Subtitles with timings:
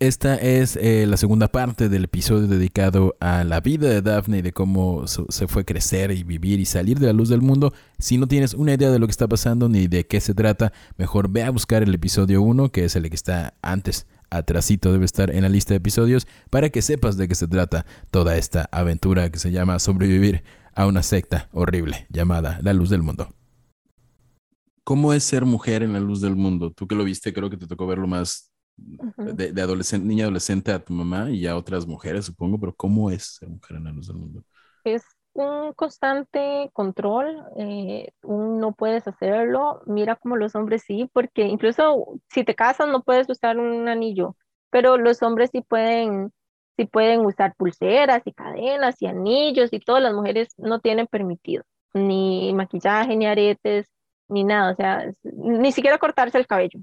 [0.00, 4.42] Esta es eh, la segunda parte del episodio dedicado a la vida de Daphne y
[4.42, 7.74] de cómo se fue crecer y vivir y salir de la luz del mundo.
[7.98, 10.72] Si no tienes una idea de lo que está pasando ni de qué se trata,
[10.96, 15.04] mejor ve a buscar el episodio 1, que es el que está antes, atrasito debe
[15.04, 18.70] estar en la lista de episodios, para que sepas de qué se trata toda esta
[18.72, 23.34] aventura que se llama sobrevivir a una secta horrible llamada la luz del mundo.
[24.82, 26.72] ¿Cómo es ser mujer en la luz del mundo?
[26.72, 28.49] Tú que lo viste, creo que te tocó verlo más
[29.16, 33.36] de, adolescente, niña adolescente a tu mamá y a otras mujeres, supongo, pero ¿cómo es
[33.36, 34.42] ser mujer en la luz del mundo?
[34.84, 42.20] Es un constante control, eh, no puedes hacerlo, mira como los hombres sí, porque incluso
[42.28, 44.36] si te casas no puedes usar un anillo,
[44.70, 46.32] pero los hombres sí pueden,
[46.76, 51.64] sí pueden usar pulseras y cadenas y anillos y todas las mujeres no tienen permitido,
[51.94, 53.86] ni maquillaje, ni aretes,
[54.28, 56.80] ni nada, o sea, ni siquiera cortarse el cabello.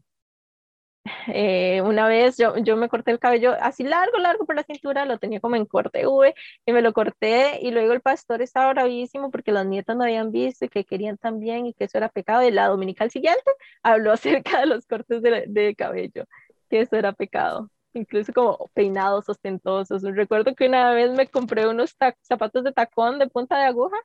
[1.27, 5.05] Eh, una vez yo, yo me corté el cabello así largo, largo por la cintura,
[5.05, 6.33] lo tenía como en corte V
[6.65, 10.31] y me lo corté y luego el pastor estaba bravísimo porque las nietas no habían
[10.31, 13.51] visto y que querían también y que eso era pecado y la dominical siguiente
[13.83, 16.25] habló acerca de los cortes de, de cabello,
[16.69, 20.03] que eso era pecado incluso como peinados ostentosos.
[20.03, 23.97] Recuerdo que una vez me compré unos zapatos de tacón de punta de aguja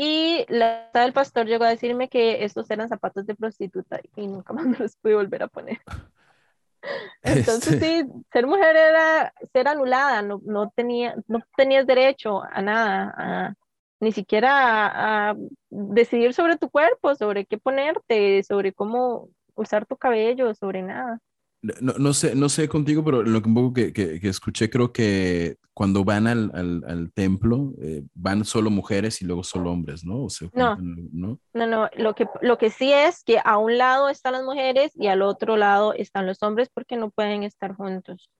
[0.00, 4.52] y la el pastor llegó a decirme que estos eran zapatos de prostituta y nunca
[4.52, 5.80] más me los pude volver a poner.
[7.22, 12.62] Entonces este sí, ser mujer era ser anulada, no, no, tenía, no tenías derecho a
[12.62, 13.56] nada,
[13.98, 15.36] ni siquiera a, a,
[15.68, 21.18] decidir sobre tu cuerpo, sobre qué ponerte, sobre cómo usar tu cabello, sobre nada.
[21.60, 24.92] No, no, sé, no sé contigo, pero lo que un poco que, que, escuché, creo
[24.92, 30.04] que cuando van al, al, al templo, eh, van solo mujeres y luego solo hombres,
[30.04, 30.24] ¿no?
[30.24, 34.08] O no, no, no, no, lo que, lo que sí es que a un lado
[34.08, 38.30] están las mujeres y al otro lado están los hombres porque no pueden estar juntos.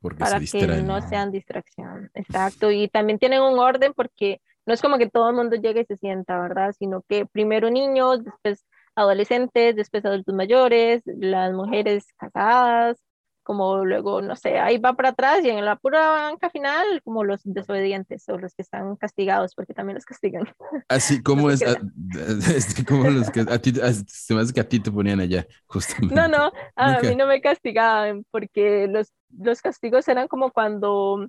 [0.00, 2.70] Porque para que no sean distracción, exacto.
[2.70, 5.84] Y también tienen un orden porque no es como que todo el mundo llegue y
[5.84, 6.74] se sienta, ¿verdad?
[6.78, 8.64] Sino que primero niños, después
[8.96, 12.98] adolescentes, después adultos mayores, las mujeres casadas,
[13.46, 17.22] como luego, no sé, ahí va para atrás y en la pura banca final, como
[17.22, 20.48] los desobedientes o los que están castigados, porque también los castigan.
[20.88, 21.62] Así como es,
[22.88, 23.72] como los que a ti,
[24.08, 26.12] se me hace que a ti te ponían allá, justamente.
[26.12, 31.28] No, no, a mí no me castigaban, porque los, los castigos eran como cuando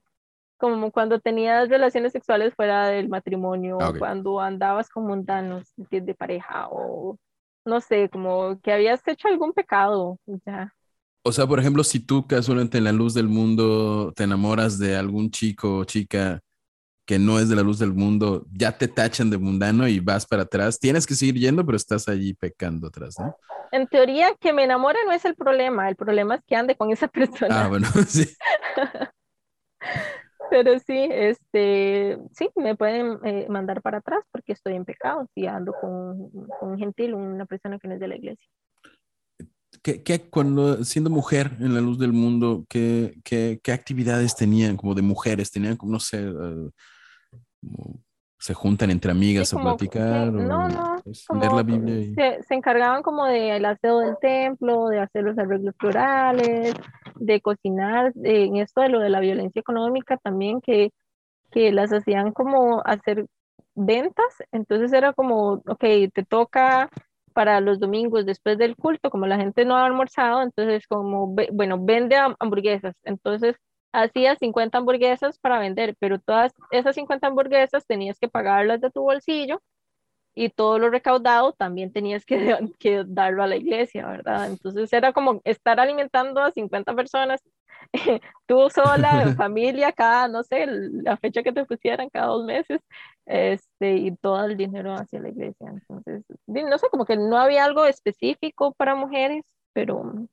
[0.57, 6.67] como cuando tenías relaciones sexuales fuera del matrimonio, ah, cuando andabas con mundanos de pareja,
[6.71, 7.15] o
[7.67, 10.73] no sé, como que habías hecho algún pecado, ya.
[11.23, 14.95] O sea, por ejemplo, si tú casualmente en la luz del mundo te enamoras de
[14.95, 16.39] algún chico o chica
[17.05, 20.25] que no es de la luz del mundo, ya te tachan de mundano y vas
[20.25, 20.79] para atrás.
[20.79, 23.35] Tienes que seguir yendo, pero estás allí pecando atrás, ¿no?
[23.71, 26.91] En teoría, que me enamore no es el problema, el problema es que ande con
[26.91, 27.65] esa persona.
[27.65, 28.25] Ah, bueno, sí.
[30.49, 35.45] Pero sí, este, sí, me pueden eh, mandar para atrás porque estoy en pecado si
[35.47, 38.47] ando con, con, un gentil, una persona que no es de la iglesia.
[39.83, 44.77] ¿Qué, qué, cuando siendo mujer en la luz del mundo, qué, qué, qué actividades tenían
[44.77, 45.51] como de mujeres?
[45.51, 46.71] ¿Tenían como, no sé, uh,
[48.39, 50.31] se juntan entre amigas a platicar?
[50.31, 51.01] no, no.
[51.39, 52.13] leer la Biblia.
[52.15, 56.73] Se, se, encargaban como del aseo del templo, de hacer los arreglos florales,
[57.19, 60.91] de cocinar, en esto de lo de la violencia económica también, que,
[61.51, 63.25] que las hacían como hacer
[63.75, 64.25] ventas.
[64.51, 65.83] Entonces era como, ok,
[66.13, 66.89] te toca
[67.33, 71.77] para los domingos después del culto, como la gente no ha almorzado, entonces como, bueno,
[71.79, 72.95] vende hamburguesas.
[73.03, 73.55] Entonces
[73.93, 79.01] hacía 50 hamburguesas para vender, pero todas esas 50 hamburguesas tenías que pagarlas de tu
[79.03, 79.61] bolsillo
[80.37, 82.37] y todo lo recaudado también tenías que,
[82.79, 84.51] que, darlo a la iglesia, ¿verdad?
[84.51, 87.41] Entonces era como estar alimentando a 50 personas,
[88.45, 92.79] tú sola, familia, cada, no sé, la fecha que te pusieran, cada dos meses,
[93.25, 95.71] este, y todo el dinero hacia la iglesia.
[95.71, 99.43] Entonces, no sé, como que no había algo específico para mujeres,
[99.73, 100.27] pero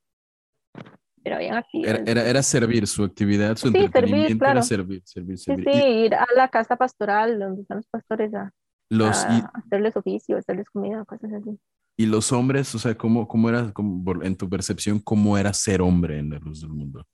[1.24, 5.64] era bien Era, era, servir, su actividad, su entretenimiento era servir, servir, servir.
[5.64, 8.52] Sí, sí, ir a la casa pastoral donde están los pastores a,
[8.88, 11.58] los, hacerles oficio, hacerles comida, cosas así.
[11.96, 13.72] Y los hombres, o sea, ¿cómo, cómo era,
[14.22, 17.06] en tu percepción, cómo era ser hombre en la luz del mundo?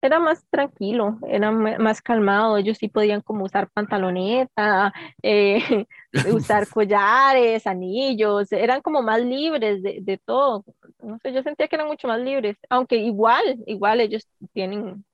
[0.00, 4.92] era más tranquilo, era más calmado, ellos sí podían como usar pantaloneta,
[5.22, 5.86] eh,
[6.32, 10.64] usar collares, anillos, eran como más libres de, de, todo,
[11.02, 15.04] no sé, yo sentía que eran mucho más libres, aunque igual, igual ellos tienen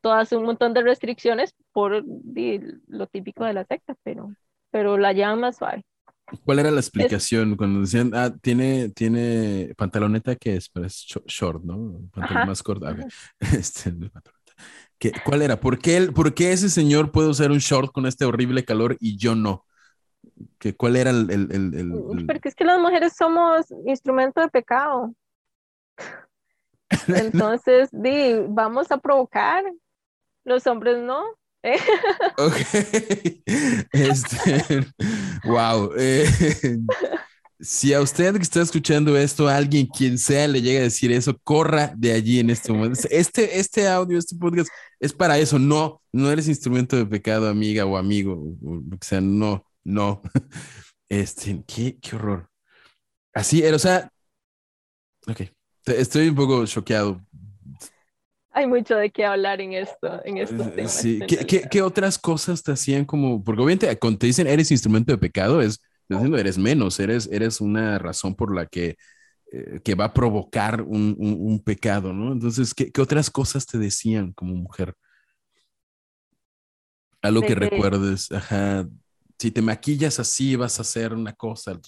[0.00, 4.30] todas un montón de restricciones por lo típico de la secta, pero,
[4.70, 5.84] pero la llevan más suave.
[6.44, 12.00] ¿Cuál era la explicación cuando decían, ah, tiene, tiene pantaloneta que es, pues, short, ¿no?
[12.12, 12.86] Pantalón más corto.
[13.40, 13.92] Este,
[14.98, 15.58] ¿Qué, ¿Cuál era?
[15.58, 19.16] ¿Por qué, ¿Por qué, ese señor puede usar un short con este horrible calor y
[19.16, 19.64] yo no?
[20.58, 25.14] ¿Qué, ¿Cuál era el, el, el, Porque es que las mujeres somos instrumento de pecado.
[27.08, 29.64] Entonces, di, vamos a provocar,
[30.44, 31.24] los hombres no.
[32.38, 32.56] Ok.
[33.92, 34.86] Este,
[35.44, 35.92] wow.
[35.98, 36.26] Eh,
[37.60, 41.36] si a usted que está escuchando esto, alguien, quien sea, le llega a decir eso,
[41.44, 43.00] corra de allí en este momento.
[43.10, 45.58] Este, este audio, este podcast es para eso.
[45.58, 49.20] No, no eres instrumento de pecado, amiga o amigo, o sea.
[49.20, 50.22] No, no.
[51.08, 52.48] Este, qué, qué horror.
[53.34, 54.10] Así, o sea,
[55.26, 55.42] ok.
[55.86, 57.20] Estoy un poco choqueado
[58.52, 60.92] hay mucho de qué hablar en esto, en estos eh, temas.
[60.92, 61.20] Sí.
[61.26, 65.12] ¿Qué, ¿Qué, qué, otras cosas te hacían como, porque obviamente cuando te dicen eres instrumento
[65.12, 68.96] de pecado, es diciendo eres menos, eres, eres una razón por la que,
[69.52, 72.32] eh, que va a provocar un, un, un pecado, ¿no?
[72.32, 74.94] Entonces, ¿qué, ¿qué, otras cosas te decían como mujer?
[77.22, 78.88] Algo que recuerdes, ajá,
[79.38, 81.78] si te maquillas así vas a hacer una cosa.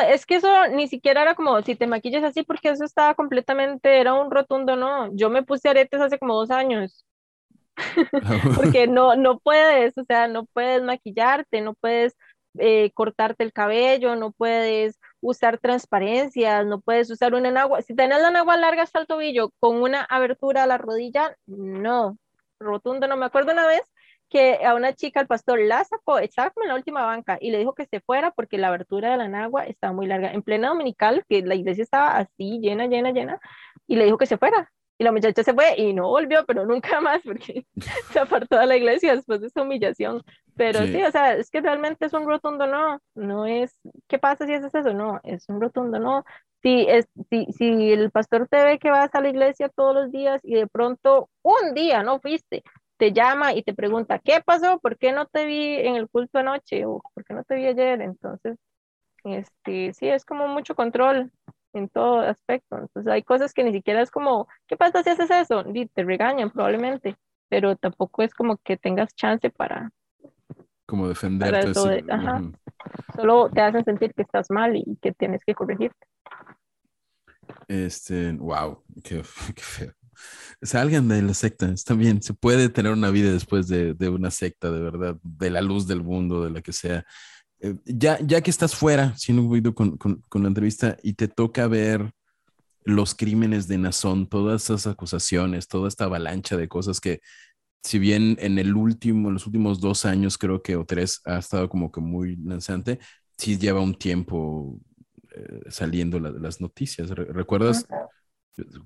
[0.00, 4.00] Es que eso ni siquiera era como si te maquillas así, porque eso estaba completamente,
[4.00, 5.14] era un rotundo no.
[5.14, 7.04] Yo me puse aretes hace como dos años.
[8.56, 12.16] porque no, no puedes, o sea, no puedes maquillarte, no puedes
[12.58, 17.82] eh, cortarte el cabello, no puedes usar transparencias, no puedes usar una enagua.
[17.82, 22.18] Si tenés la enagua larga hasta el tobillo con una abertura a la rodilla, no.
[22.58, 23.82] Rotundo, no me acuerdo una vez
[24.30, 27.50] que a una chica el pastor la sacó, estaba como en la última banca y
[27.50, 30.32] le dijo que se fuera porque la abertura de la nagua estaba muy larga.
[30.32, 33.40] En plena dominical, que la iglesia estaba así, llena, llena, llena,
[33.86, 34.70] y le dijo que se fuera.
[34.98, 37.66] Y la muchacha se fue y no volvió, pero nunca más porque
[38.12, 40.22] se apartó de la iglesia después de esa humillación.
[40.56, 41.02] Pero sí.
[41.02, 43.74] o sea, es que realmente es un rotundo no, no es,
[44.08, 44.92] ¿qué pasa si haces eso?
[44.92, 46.24] No, es un rotundo no.
[46.62, 50.12] Si, es, si, si el pastor te ve que vas a la iglesia todos los
[50.12, 52.62] días y de pronto un día no fuiste,
[53.00, 54.78] te llama y te pregunta, ¿qué pasó?
[54.78, 56.84] ¿Por qué no te vi en el culto anoche?
[56.84, 58.02] ¿O por qué no te vi ayer?
[58.02, 58.58] Entonces,
[59.24, 61.32] este, sí, es como mucho control
[61.72, 62.76] en todo aspecto.
[62.76, 65.64] Entonces, hay cosas que ni siquiera es como, ¿qué pasa si haces eso?
[65.72, 67.16] Y te regañan probablemente,
[67.48, 69.90] pero tampoco es como que tengas chance para...
[70.84, 71.72] Como defenderte.
[73.16, 76.06] Solo te hacen sentir que estás mal y que tienes que corregirte.
[77.66, 79.22] Este, wow, qué,
[79.54, 79.99] qué feo
[80.62, 84.30] salgan de la secta, está bien, se puede tener una vida después de, de una
[84.30, 87.04] secta, de verdad, de la luz del mundo, de la que sea.
[87.60, 91.14] Eh, ya, ya que estás fuera, si no he con, con, con, la entrevista, y
[91.14, 92.12] te toca ver
[92.84, 97.20] los crímenes de Nazón, todas esas acusaciones, toda esta avalancha de cosas que,
[97.82, 101.38] si bien en el último, en los últimos dos años, creo que o tres, ha
[101.38, 102.98] estado como que muy lanzante,
[103.38, 104.78] sí lleva un tiempo
[105.34, 107.10] eh, saliendo las noticias.
[107.10, 107.86] ¿Recuerdas?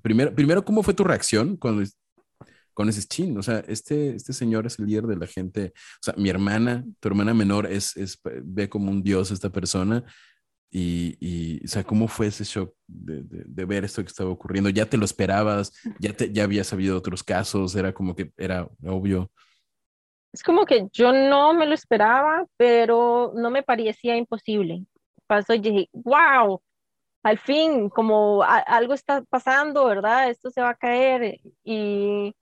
[0.01, 1.83] Primero, primero, ¿cómo fue tu reacción cuando
[2.73, 3.37] con ese chin?
[3.37, 5.73] O sea, este, este señor es el líder de la gente.
[5.75, 10.03] O sea, mi hermana, tu hermana menor, es, es ve como un dios esta persona.
[10.71, 14.69] Y, y, o sea, ¿cómo fue ese shock de, de, ver esto que estaba ocurriendo?
[14.69, 15.71] ¿Ya te lo esperabas?
[15.99, 17.75] ¿Ya, te, ¿Ya habías sabido otros casos?
[17.75, 19.31] ¿Era como que era obvio?
[20.33, 24.83] Es como que yo no me lo esperaba, pero no me parecía imposible.
[25.27, 26.61] Pasó y dije, wow,
[27.25, 30.29] al fin, como algo está pasando, ¿verdad?
[30.29, 32.35] Esto se va a caer y,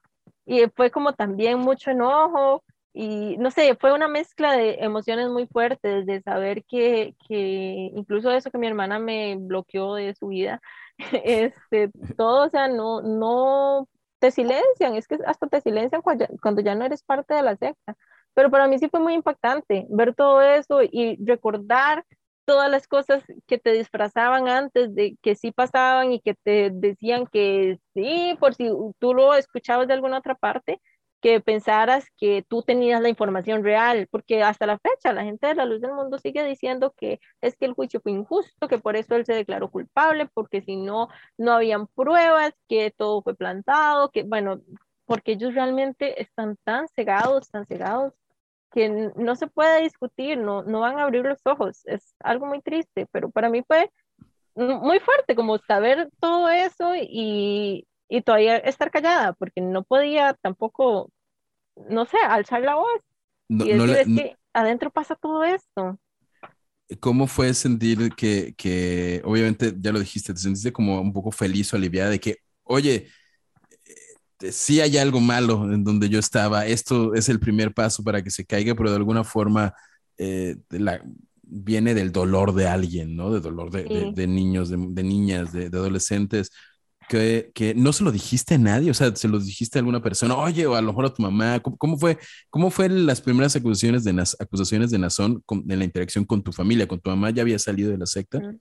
[0.46, 5.48] y fue como también mucho enojo y no sé, fue una mezcla de emociones muy
[5.48, 10.62] fuertes, de saber que, que incluso eso que mi hermana me bloqueó de su vida,
[11.24, 13.88] este, todo, o sea, no, no
[14.20, 17.42] te silencian, es que hasta te silencian cuando ya, cuando ya no eres parte de
[17.44, 17.96] la secta.
[18.34, 22.04] Pero para mí sí fue muy impactante ver todo eso y recordar
[22.46, 27.28] todas las cosas que te disfrazaban antes de que sí pasaban y que te decían
[27.28, 28.70] que sí, por si
[29.00, 30.82] tú lo escuchabas de alguna otra parte,
[31.22, 35.56] que pensaras que tú tenías la información real, porque hasta la fecha la gente de
[35.56, 38.98] la luz del mundo sigue diciendo que es que el juicio fue injusto, que por
[38.98, 41.08] eso él se declaró culpable, porque si no,
[41.38, 44.62] no habían pruebas, que todo fue plantado, que bueno,
[45.06, 48.14] porque ellos realmente están tan cegados, tan cegados
[48.74, 51.82] que no se puede discutir, no, no van a abrir los ojos.
[51.86, 53.90] Es algo muy triste, pero para mí fue
[54.56, 61.12] muy fuerte como saber todo eso y, y todavía estar callada, porque no podía tampoco,
[61.90, 63.02] no sé, alzar la voz
[63.50, 66.00] No- y no decir, le- es que adentro pasa todo esto.
[67.00, 71.74] ¿Cómo fue sentir que, que, obviamente, ya lo dijiste, te sentiste como un poco feliz
[71.74, 73.08] o aliviada de que, oye,
[74.44, 78.24] eh, sí hay algo malo en donde yo estaba, esto es el primer paso para
[78.24, 79.74] que se caiga, pero de alguna forma
[80.18, 81.02] eh, de la-
[81.42, 83.32] viene del dolor de alguien, ¿no?
[83.32, 84.12] De dolor de, de- Sí.
[84.16, 86.52] de niños, de, de niñas, de, de adolescentes,
[87.10, 90.02] que, que no se lo dijiste a nadie, o sea, se lo dijiste a alguna
[90.02, 92.18] persona, oye, o a lo mejor a tu mamá, ¿cómo, cómo fue,
[92.50, 96.52] cómo fue las primeras acusaciones de, acusaciones de Nazón con- en la interacción con tu
[96.54, 98.40] familia, con tu mamá, ya había salido de la secta?
[98.40, 98.60] Mm.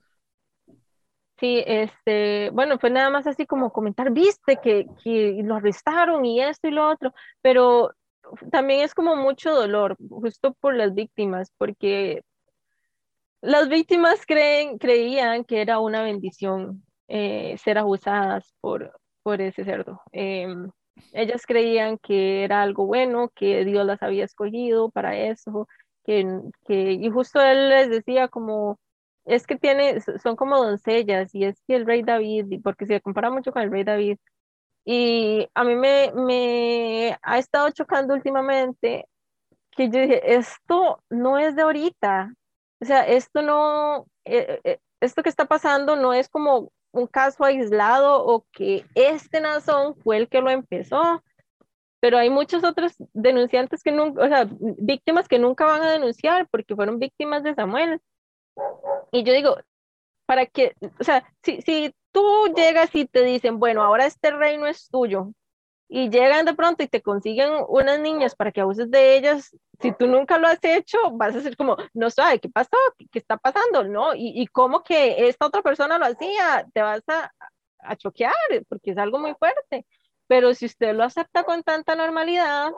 [1.43, 6.39] Sí, este, bueno, fue nada más así como comentar, viste que, que lo arrestaron y
[6.41, 7.91] esto y lo otro, pero
[8.49, 12.21] también es como mucho dolor, justo por las víctimas, porque
[13.41, 20.01] las víctimas creen, creían que era una bendición eh, ser abusadas por, por ese cerdo.
[20.13, 20.71] Em,
[21.11, 25.67] ellas creían que era algo bueno, que Dios las había escogido para eso,
[26.05, 26.25] que,
[26.65, 28.79] que, y justo él les decía como,
[29.25, 33.29] es que tiene, son como doncellas, y es que el rey David, porque se compara
[33.29, 34.17] mucho con el rey David,
[34.85, 39.07] y a mí me, me ha estado chocando últimamente
[39.71, 42.33] que yo dije, esto no es de ahorita,
[42.81, 47.43] o sea, esto no, eh, eh, esto que está pasando no es como un caso
[47.43, 51.23] aislado o que este Nazón fue el que lo empezó,
[51.99, 56.47] pero hay muchos otros denunciantes que nunca, o sea, víctimas que nunca van a denunciar
[56.49, 58.01] porque fueron víctimas de Samuel.
[59.11, 59.57] Y yo digo,
[60.25, 64.67] para que, o sea, si, si tú llegas y te dicen, bueno, ahora este reino
[64.67, 65.31] es tuyo,
[65.89, 69.91] y llegan de pronto y te consiguen unas niñas para que abuses de ellas, si
[69.91, 73.19] tú nunca lo has hecho, vas a ser como, no sabe qué pasó, qué, qué
[73.19, 74.15] está pasando, ¿no?
[74.15, 77.31] Y, y cómo que esta otra persona lo hacía, te vas a,
[77.79, 78.33] a choquear,
[78.67, 79.85] porque es algo muy fuerte.
[80.25, 82.71] Pero si usted lo acepta con tanta normalidad,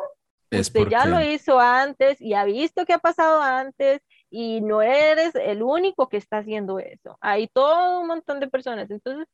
[0.50, 4.02] Es usted ya lo hizo antes y ha visto que ha pasado antes
[4.38, 7.18] y no eres el único que está haciendo eso.
[7.22, 8.92] Hay todo un montón de personas.
[8.92, 9.28] Entonces,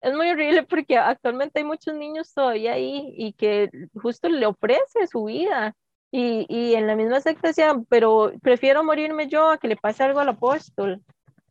[0.00, 5.06] es muy horrible porque actualmente hay muchos niños todavía ahí y que justo le ofrece
[5.06, 5.76] su vida.
[6.10, 10.02] Y, y en la misma secta decían, pero prefiero morirme yo a que le pase
[10.02, 11.02] algo al apóstol.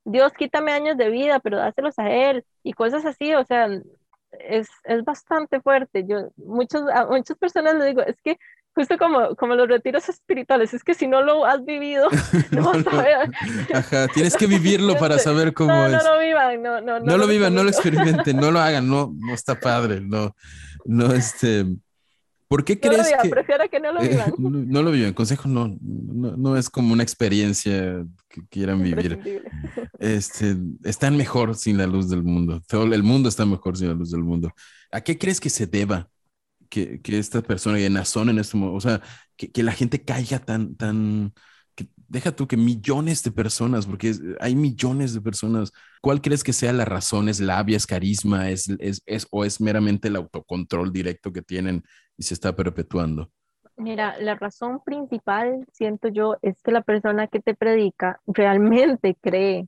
[0.04, 2.46] Dios, quítame años de vida, pero dáselos a él.
[2.64, 3.70] Y cosas así, o sea,
[4.32, 6.06] es, es bastante fuerte.
[6.06, 8.38] Yo, muchos, a muchas personas les digo, es que
[8.76, 12.10] justo como, como los retiros espirituales, es que si no lo has vivido,
[12.52, 12.98] no, No, vas a no.
[13.04, 13.32] ver.
[13.74, 15.92] Ajá, tienes que vivirlo para saber cómo no, es.
[15.94, 19.14] no lo vivan, no, no, No lo vivan, no lo experimenten, no lo hagan, no,
[19.18, 20.36] no está padre, no,
[20.84, 21.66] no, este,
[22.48, 24.34] ¿por qué No lo crees vivan, que prefiero que no lo eh, vivan.
[24.38, 25.14] no, no lo vivan?
[25.14, 29.20] Consejo no, no, no es como una experiencia que quieran vivir.
[30.00, 32.62] Este, están mejor sin la luz del mundo.
[32.68, 34.52] Todo el mundo está mejor sin la luz del mundo.
[34.92, 36.10] ¿A qué crees que se deba
[36.70, 39.02] que, que esta persona, que Nazón en este momento, o sea,
[39.38, 41.34] que, que la gente caiga tan, tan,
[41.76, 45.72] que deja tú que millones de personas, porque hay millones de personas.
[46.02, 47.30] ¿Cuál crees que sea la razón?
[47.30, 51.84] ¿Es labia, es carisma, es, es, es- o es meramente el autocontrol directo que tienen
[52.18, 53.32] y se está perpetuando?
[53.78, 59.68] Mira, la razón principal, siento yo, es que la persona que te predica realmente cree.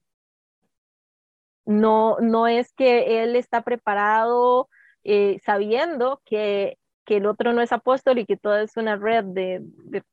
[1.66, 4.70] No, no es que él está preparado
[5.04, 6.77] eh, sabiendo que,
[7.08, 10.04] que el otro no es apóstol y que todo es una red de, de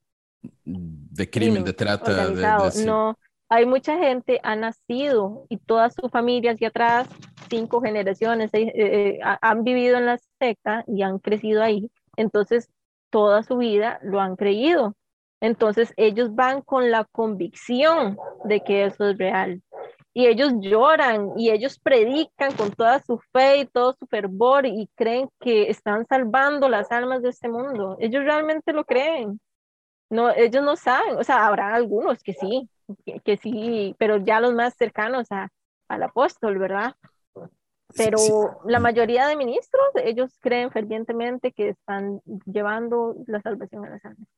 [1.62, 2.86] De crimen, de trata, de-.
[2.86, 3.18] No,
[3.50, 7.08] hay mucha gente, ha nacido y toda su familia hacia atrás,
[7.50, 11.90] cinco generaciones, seis, eh, eh, ha- han vivido en la secta y han crecido ahí.
[12.16, 12.70] Entonces,
[13.10, 14.94] toda su vida lo han creído.
[15.40, 19.62] Entonces, ellos van con la convicción de que eso es real.
[20.14, 24.88] Y ellos lloran y ellos predican con toda su fe y todo su fervor y
[24.96, 27.96] creen que están salvando las almas de este mundo.
[28.00, 29.40] Ellos realmente lo creen.
[30.10, 32.68] No, ellos no saben, o sea, habrá algunos que sí,
[33.06, 35.48] que, que sí, pero ya los más cercanos a,
[35.88, 36.94] al apóstol, ¿verdad?
[37.96, 38.38] Pero Sí, sí.
[38.66, 44.28] la mayoría de ministros, ellos creen fervientemente que están llevando la salvación a las almas.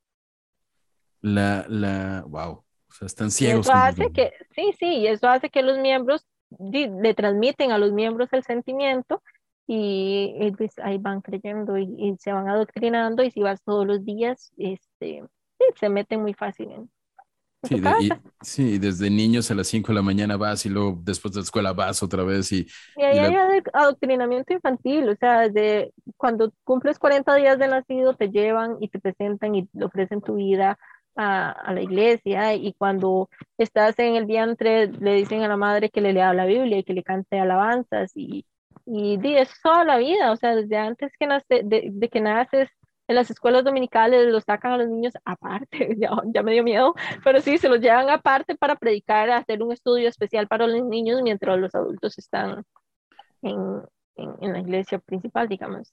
[1.23, 2.64] La, la, wow.
[2.99, 3.50] Sea, están Y ciegos.
[3.50, 6.26] eso hace que, sí, sí, y eso hace que los miembros
[6.61, 9.23] le transmiten a los miembros el sentimiento
[9.67, 10.35] y,
[10.83, 15.23] ahí van creyendo y, y se van adoctrinando y si vas todos los días, este,
[15.76, 16.91] se meten muy fácil en,
[17.62, 21.00] Sí, de- y- sí, desde niños a las 5 de la mañana vas y luego
[21.03, 24.53] después de la escuela vas otra vez y Y ahí y la- hay ado- adoctrinamiento
[24.55, 29.55] infantil, o sea, desde cuando cumples 40 días de nacido te llevan y te presentan
[29.55, 30.79] y te ofrecen tu vida
[31.17, 35.91] a, a la iglesia y cuando estás en el vientre le dicen a la madre
[35.91, 38.47] que le lea la Biblia y que le cante alabanzas y,
[38.87, 42.69] Y es toda la vida, o sea, desde antes que nace, de, de que naces,
[43.09, 46.95] en las escuelas dominicales los sacan a los niños aparte, ya, ya me dio miedo,
[47.25, 51.23] pero sí, se los llevan aparte para predicar, hacer un estudio especial para los niños
[51.23, 52.65] mientras los adultos están
[53.43, 53.83] en,
[54.17, 55.93] en, en la iglesia principal, digamos.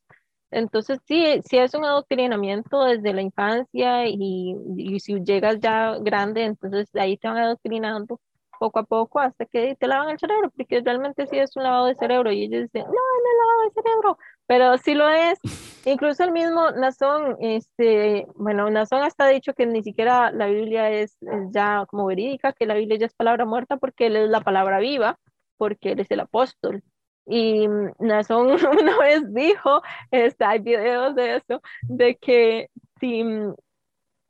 [0.53, 6.45] Entonces, sí, sí es un adoctrinamiento desde la infancia y, y, si llegas ya grande,
[6.45, 8.19] entonces ahí te van adoctrinando
[8.59, 11.87] poco a poco hasta que te lavan el cerebro, porque realmente sí es un lavado
[11.87, 14.17] de cerebro y ellos dicen, no, no es lavado de cerebro,
[14.47, 15.39] pero sí lo es.
[15.85, 20.89] Incluso el mismo Nazón, este, bueno, Nazón hasta ha dicho que ni siquiera la Biblia
[20.89, 21.17] es,
[21.51, 24.79] ya como verídica, que la Biblia ya es palabra muerta porque él es la palabra
[24.79, 25.19] viva,
[25.57, 26.83] porque él es el apóstol.
[27.25, 27.67] Y
[27.99, 28.47] Nazón
[28.79, 33.23] una vez dijo, está, hay videos de eso, de que si,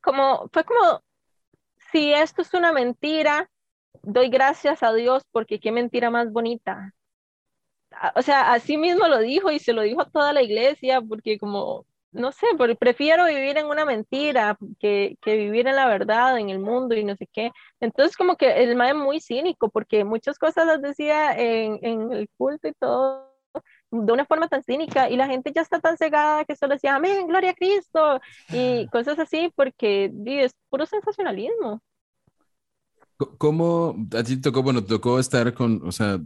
[0.02, 1.04] como, fue como,
[1.92, 3.50] si esto es una mentira,
[4.04, 6.94] doy gracias a Dios porque qué mentira más bonita.
[8.16, 11.38] O sea, así mismo lo dijo y se lo dijo a toda la iglesia porque
[11.38, 12.48] como, no sé,
[12.80, 17.04] prefiero vivir en una mentira que, que vivir en la verdad, en el mundo y
[17.04, 17.52] no sé qué.
[17.80, 22.12] Entonces como que el mae es muy cínico porque muchas cosas las decía en, en
[22.14, 23.34] el culto y todo
[23.92, 26.96] de una forma tan cínica y la gente ya está tan cegada que solo decía,
[26.96, 31.82] amén, gloria a Cristo y cosas así porque es puro sensacionalismo.
[33.38, 36.20] ¿Cómo a ti tocó, bueno, tocó estar con, o sea,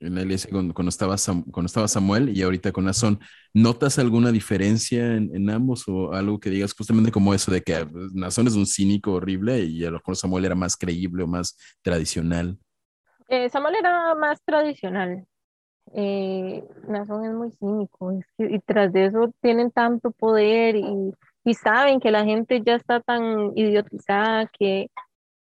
[0.00, 1.16] en la iglesia cuando, estaba,
[1.50, 3.18] cuando estaba Samuel y ahorita con Nazón,
[3.52, 7.88] ¿notas alguna diferencia en, ambos o algo que digas justamente como eso de que ah,
[7.90, 11.26] pues, Nazón es un cínico horrible y a lo mejor Samuel era más creíble o
[11.26, 12.58] más tradicional?
[13.28, 15.26] Eh, Samuel era más tradicional.
[15.94, 21.14] Eh, Nazón es muy cínico y tras de eso tienen tanto poder y,
[21.44, 24.90] y saben que la gente ya está tan idiotizada que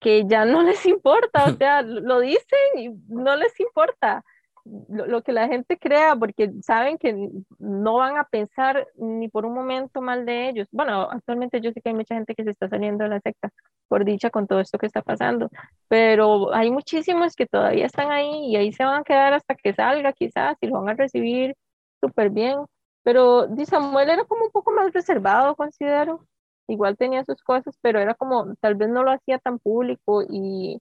[0.02, 4.24] que ya no les importa, o sea, lo dicen y no les importa
[4.64, 9.54] lo, que la gente crea, porque saben que no van a pensar ni por un
[9.54, 10.68] momento mal de ellos.
[10.70, 13.50] Bueno, actualmente yo sé que hay mucha gente que se está saliendo de la secta,
[13.88, 15.48] por dicha con todo esto que está pasando,
[15.88, 19.74] pero hay muchísimos que todavía están ahí y ahí se van a quedar hasta que
[19.74, 21.54] salga quizás y lo van a recibir
[22.00, 22.58] súper bien.
[23.04, 26.24] Pero Samuel era como un poco más reservado, considero
[26.72, 30.80] igual tenía sus cosas, pero era como, tal vez no lo hacía tan público y,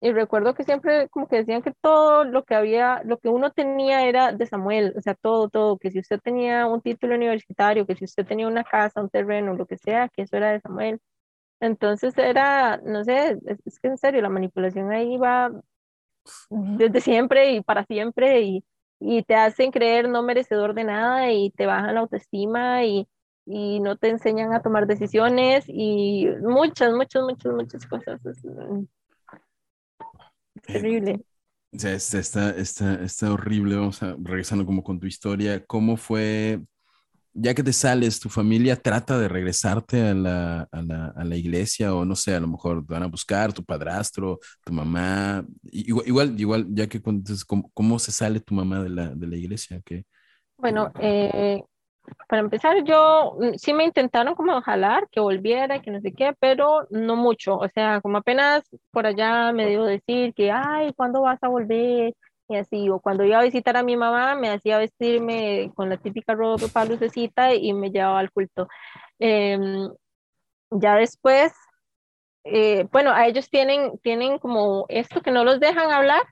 [0.00, 3.52] y recuerdo que siempre como que decían que todo lo que había, lo que uno
[3.52, 7.86] tenía era de Samuel, o sea, todo, todo, que si usted tenía un título universitario,
[7.86, 10.60] que si usted tenía una casa, un terreno, lo que sea, que eso era de
[10.60, 11.00] Samuel.
[11.60, 15.52] Entonces era, no sé, es, que en serio, la manipulación ahí va
[16.50, 18.64] desde siempre y para siempre y,
[19.00, 23.08] y te hacen creer no merecedor de nada y te bajan la autoestima y,
[23.44, 28.24] y no te enseñan a tomar decisiones y muchas, muchas, muchas, muchas cosas.
[28.24, 28.84] Es, mm,
[30.62, 31.24] terrible.
[31.74, 33.76] O sea, está, está, está, horrible.
[33.76, 35.64] Vamos a regresando como con tu historia.
[35.64, 36.60] ¿Cómo fue,
[37.32, 41.36] ya que te sales, tu familia trata de regresarte a la, a la, a la
[41.36, 45.44] iglesia o no sé, a lo mejor te van a buscar tu padrastro, tu mamá?
[45.62, 49.36] Igual, igual, igual ya que ¿cómo, ¿cómo, se sale tu mamá de la, de la
[49.36, 49.80] iglesia?
[49.82, 50.04] ¿Qué?
[50.58, 51.64] Bueno, eh,
[52.28, 56.34] para empezar, yo mm, sí me intentaron como jalar, que volviera, que no sé qué,
[56.38, 57.56] pero no mucho.
[57.56, 62.14] O sea, como apenas por allá me dio decir que, ay, ¿cuándo vas a volver?
[62.48, 65.96] Y así, o cuando iba a visitar a mi mamá, me hacía vestirme con la
[65.96, 68.68] típica ropa lucecita y me llevaba al culto.
[69.18, 69.90] Em,
[70.70, 71.52] ya después,
[72.44, 76.22] eh, bueno, a ellos tienen, tienen como esto que no los dejan hablar,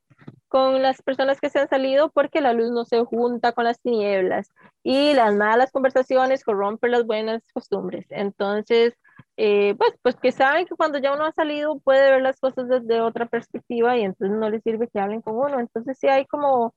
[0.50, 3.80] con las personas que se han salido porque la luz no se junta con las
[3.80, 4.50] tinieblas
[4.82, 8.06] y las malas conversaciones corrompen las buenas costumbres.
[8.10, 8.94] Entonces,
[9.36, 12.68] eh, pues, pues que saben que cuando ya uno ha salido puede ver las cosas
[12.68, 15.60] desde otra perspectiva y entonces no les sirve que hablen con uno.
[15.60, 16.74] Entonces sí hay como,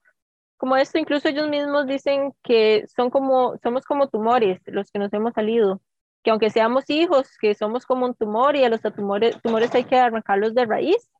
[0.56, 5.12] como esto, incluso ellos mismos dicen que son como, somos como tumores los que nos
[5.12, 5.80] hemos salido,
[6.22, 9.84] que aunque seamos hijos, que somos como un tumor y a los tumores, tumores hay
[9.84, 11.10] que arrancarlos de raíz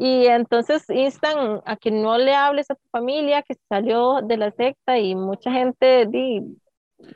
[0.00, 4.52] y entonces instan a que no le hables a tu familia que salió de la
[4.52, 6.08] secta y mucha gente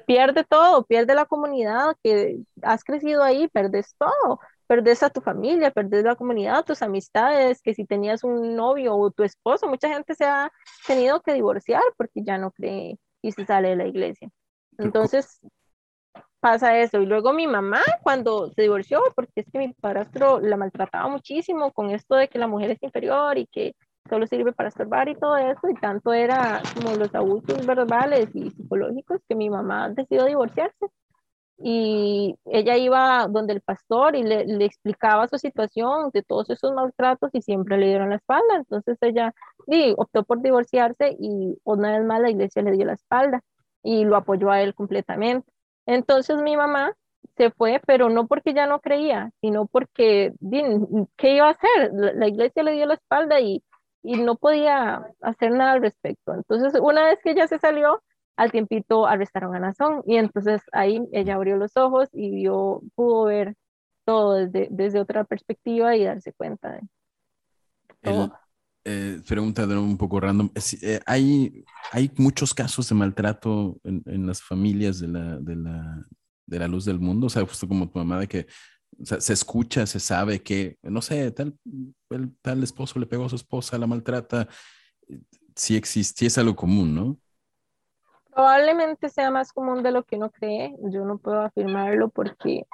[0.05, 5.71] pierde todo, pierde la comunidad, que has crecido ahí, perdes todo, perdes a tu familia,
[5.71, 10.17] perdes la comunidad, tus amistades, que si tenías un novio o tu esposo, mucha gente
[10.17, 10.51] se ha
[10.85, 14.29] tenido que divorciar porque ya no cree y se sale de la iglesia.
[14.79, 15.41] Entonces,
[16.43, 17.01] pasa eso.
[17.01, 21.73] Y luego mi mamá, cuando se divorció, porque es que mi padrastro la maltrataba muchísimo
[21.73, 23.77] con esto de que la mujer es inferior y que
[24.11, 28.51] solo sirve para estorbar y todo eso, y tanto era como los abusos verbales y
[28.51, 30.87] psicológicos que mi mamá decidió divorciarse.
[31.65, 36.73] Y ella iba donde el pastor y le, le explicaba su situación de todos esos
[36.73, 38.57] maltratos y siempre le dieron la espalda.
[38.57, 39.33] Entonces ella
[39.69, 43.43] y optó por divorciarse y una vez más la iglesia le dio la espalda
[43.83, 45.53] y lo apoyó a él completamente.
[45.87, 46.95] Entonces mi mamá
[47.37, 50.33] se fue, pero no porque ya no creía, sino porque,
[51.17, 51.91] ¿qué iba a hacer?
[51.93, 53.63] La, iglesia le dio la espalda y,
[54.03, 56.35] y no podía hacer nada al respecto.
[56.35, 58.03] Entonces, una vez que ella se salió,
[58.37, 63.25] al tiempito arrestaron a Nazón y entonces ahí ella abrió los ojos y vio, pudo
[63.25, 63.55] ver
[64.05, 66.81] todo desde, desde otra perspectiva y darse cuenta de
[68.03, 68.42] todo.
[68.85, 70.51] Eh, pregunta de un poco random.
[70.83, 76.07] Eh, hay, hay muchos casos de maltrato en, en las familias de la, de, la,
[76.47, 77.29] de la luz del mundo.
[77.29, 78.47] O sea, justo como tu mamá, de que
[79.05, 81.57] se escucha, se sabe que, no sé, tal,
[82.11, 84.49] el, tal esposo le pegó a su esposa, la maltrata.
[85.55, 87.19] Sí existe, es algo común, ¿no?
[88.33, 90.75] Probablemente sea más común de lo que uno cree.
[90.91, 92.67] Yo no puedo afirmarlo porque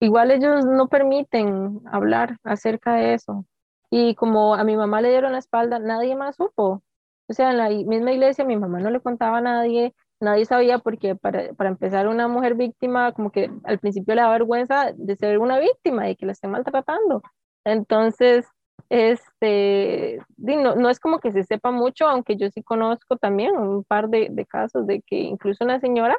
[0.00, 3.46] igual ellos no permiten hablar acerca de eso.
[3.90, 6.82] Y como a mi mamá le dieron la espalda, nadie más supo.
[7.28, 10.78] O sea, en la misma iglesia mi mamá no le contaba a nadie, nadie sabía
[10.78, 15.16] porque para, para empezar una mujer víctima, como que al principio le da vergüenza de
[15.16, 17.22] ser una víctima y que la estén maltratando.
[17.64, 18.46] Entonces,
[18.90, 23.84] este, no, no, es como que se sepa mucho, aunque yo sí conozco también un
[23.84, 26.16] par de, de casos de que incluso una señora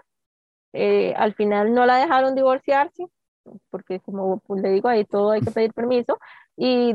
[0.73, 3.05] eh, al final no la dejaron divorciarse,
[3.69, 6.19] porque como le digo, ahí todo hay que pedir permiso,
[6.57, 6.93] y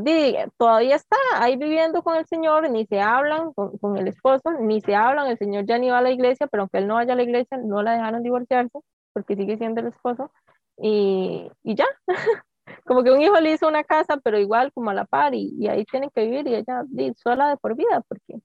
[0.57, 4.81] todavía está ahí viviendo con el Señor, ni se hablan con, con, el esposo, ni
[4.81, 7.13] se hablan, el Señor ya ni va a la iglesia, pero aunque él no vaya
[7.13, 8.79] a la iglesia, no la dejaron divorciarse,
[9.13, 10.31] porque sigue siendo el esposo,
[10.79, 11.87] y, y ya.
[12.85, 15.55] como que un hijo le hizo una casa, pero igual como a la par, y,
[15.59, 16.85] y ahí tienen que vivir y ella
[17.17, 18.41] sola de por vida, porque...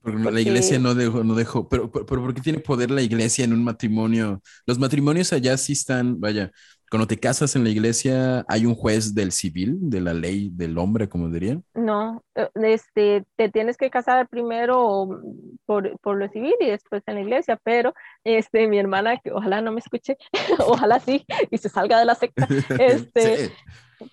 [0.00, 3.02] Porque, la iglesia no dejó, no dejó, pero, pero, pero ¿por qué tiene poder la
[3.02, 4.40] iglesia en un matrimonio?
[4.64, 6.52] Los matrimonios allá sí están, vaya,
[6.90, 10.78] cuando te casas en la iglesia, ¿hay un juez del civil, de la ley del
[10.78, 11.62] hombre, como dirían?
[11.74, 15.20] No, eh, este, te tienes que casar primero
[15.66, 19.60] por, por, lo civil y después en la iglesia, pero este, mi hermana, que ojalá
[19.60, 20.16] no me escuche,
[20.66, 22.48] ojalá sí, y se salga de la secta,
[22.80, 23.52] este,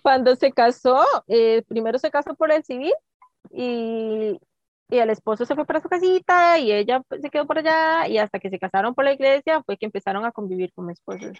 [0.02, 2.92] cuando se casó, eh, primero se casó por el civil
[3.52, 4.38] y,
[4.90, 8.06] y el esposo se fue para su casita y ella pues, se quedó por allá
[8.08, 11.38] y hasta que se casaron por la iglesia fue que empezaron a convivir como esposos.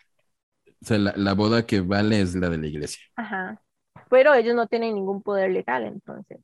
[0.87, 3.03] O sea, la, boda que vale es la de la iglesia.
[3.17, 3.61] Ajá.
[4.09, 6.39] Pero ellos no tienen ningún poder legal, entonces.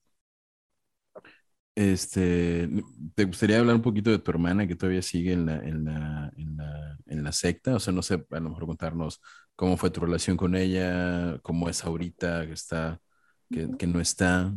[1.76, 2.68] Este,
[3.14, 6.32] ¿te gustaría hablar un poquito de tu hermana que todavía sigue en la, en la,
[6.36, 7.76] en la, en la secta?
[7.76, 9.20] O sea, no sé, a lo mejor contarnos
[9.54, 13.00] cómo fue tu relación con ella, cómo es ahorita, que está,
[13.48, 14.52] que, que no está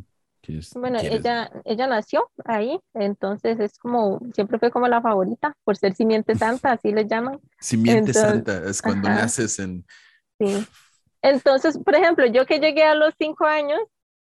[0.76, 5.94] bueno, ella, ella nació ahí, entonces es como, siempre fue como la favorita, por ser
[5.96, 7.40] simiente santa, así le llaman.
[7.60, 9.86] Simiente santa, es cuando naces en...
[10.40, 10.66] Sí.
[11.22, 13.80] Entonces, por ejemplo, yo que llegué a los cinco años,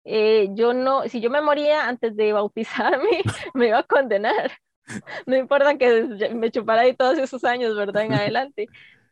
[0.04, 3.22] eh, yo no, si yo me moría antes de bautizarme,
[3.54, 4.52] me iba a condenar.
[5.26, 8.04] No importa que me chupara ahí todos esos años, ¿verdad?
[8.04, 8.68] En adelante.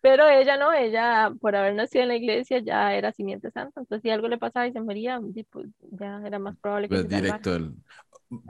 [0.05, 4.03] Pero ella no, ella por haber nacido en la iglesia ya era simiente santa, entonces
[4.03, 6.93] si algo le pasaba y se moría, pues ya era más probable que...
[6.93, 7.73] Pues directo.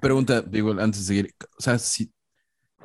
[0.01, 2.11] Pregunta, digo, antes de seguir, o sea, si,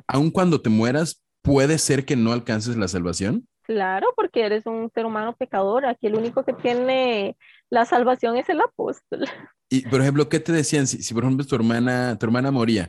[0.07, 3.45] aun cuando te mueras, ¿puede ser que no alcances la salvación?
[3.63, 7.35] Claro, porque eres un ser humano pecador, aquí el único que tiene
[7.69, 9.25] la salvación es el apóstol.
[9.69, 10.87] Y, por ejemplo, ¿qué te decían?
[10.87, 12.87] Si, si por ejemplo tu hermana, tu hermana moría,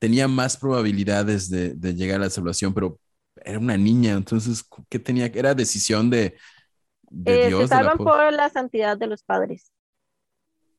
[0.00, 2.98] tenía más probabilidades de, de llegar a la salvación, pero
[3.44, 5.26] era una niña, entonces, ¿qué tenía?
[5.26, 6.36] Era decisión de,
[7.02, 7.62] de eh, Dios.
[7.62, 9.72] Se salvan por la santidad de los padres.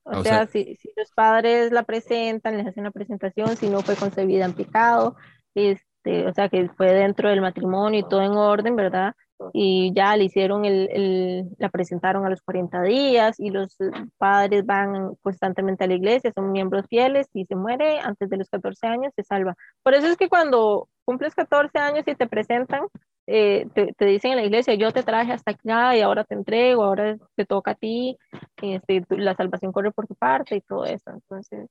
[0.04, 3.96] O, sea, si, si, los padres la presentan, les hacen la presentación, si no fue
[3.96, 5.16] concebida en pecado,
[5.54, 9.14] este, o sea, que fue dentro del matrimonio y todo en orden, ¿verdad?
[9.54, 13.78] y ya le hicieron el, el, la presentaron a los 40 días y los
[14.18, 18.50] padres van constantemente a la iglesia, son miembros fieles y se muere antes de los
[18.50, 19.56] 14 años, se salva.
[19.84, 22.88] Por eso es que cuando cumples 14 años y te presentan,
[23.28, 26.36] eh, te, te, dicen en la iglesia, yo te traje hasta acá y ahora te
[26.36, 28.18] entrego, ahora te toca a ti,
[28.62, 31.12] este, la salvación corre por tu parte y todo eso.
[31.12, 31.70] Entonces,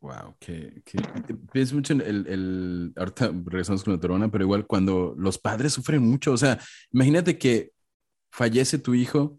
[0.00, 0.82] Wow, que,
[1.52, 5.72] pienso mucho en el, el, ahorita regresamos con la torona, pero igual cuando los padres
[5.72, 6.58] sufren mucho, o sea,
[6.90, 7.70] imagínate que
[8.32, 9.38] fallece tu hijo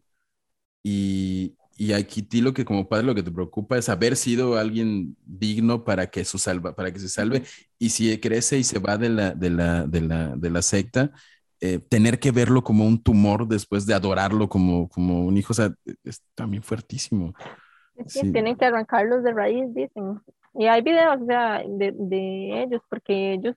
[0.84, 4.58] y, y aquí ti lo que como padre lo que te preocupa es haber sido
[4.58, 7.44] alguien digno para que, su salva, para que se salve
[7.78, 11.12] y si crece y se va de la, de la, de la, de la secta,
[11.60, 15.56] eh, tener que verlo como un tumor después de adorarlo como, como un hijo, o
[15.56, 15.74] sea,
[16.06, 17.34] es también fuertísimo.
[18.08, 20.22] Sí, tienen que arrancarlos de raíz, dicen.
[20.54, 23.56] Y hay videos o sea, de, de, ellos, porque ellos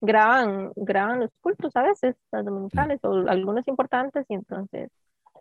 [0.00, 4.90] graban, graban los cultos a veces, las dominicales o algunos importantes, y entonces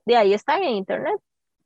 [0.06, 1.20] de ahí están en internet.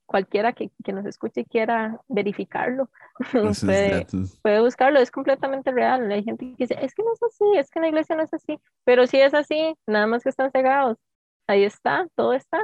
[0.06, 2.90] Cualquiera que, que, nos escuche y quiera verificarlo
[3.32, 4.06] puede,
[4.42, 6.12] puede, buscarlo, es completamente real.
[6.12, 8.34] Hay gente que dice, es que no es así, es que la iglesia no es
[8.34, 10.98] así, pero sí es así, nada más que están cegados.
[11.48, 12.60] Ahí está, todo está.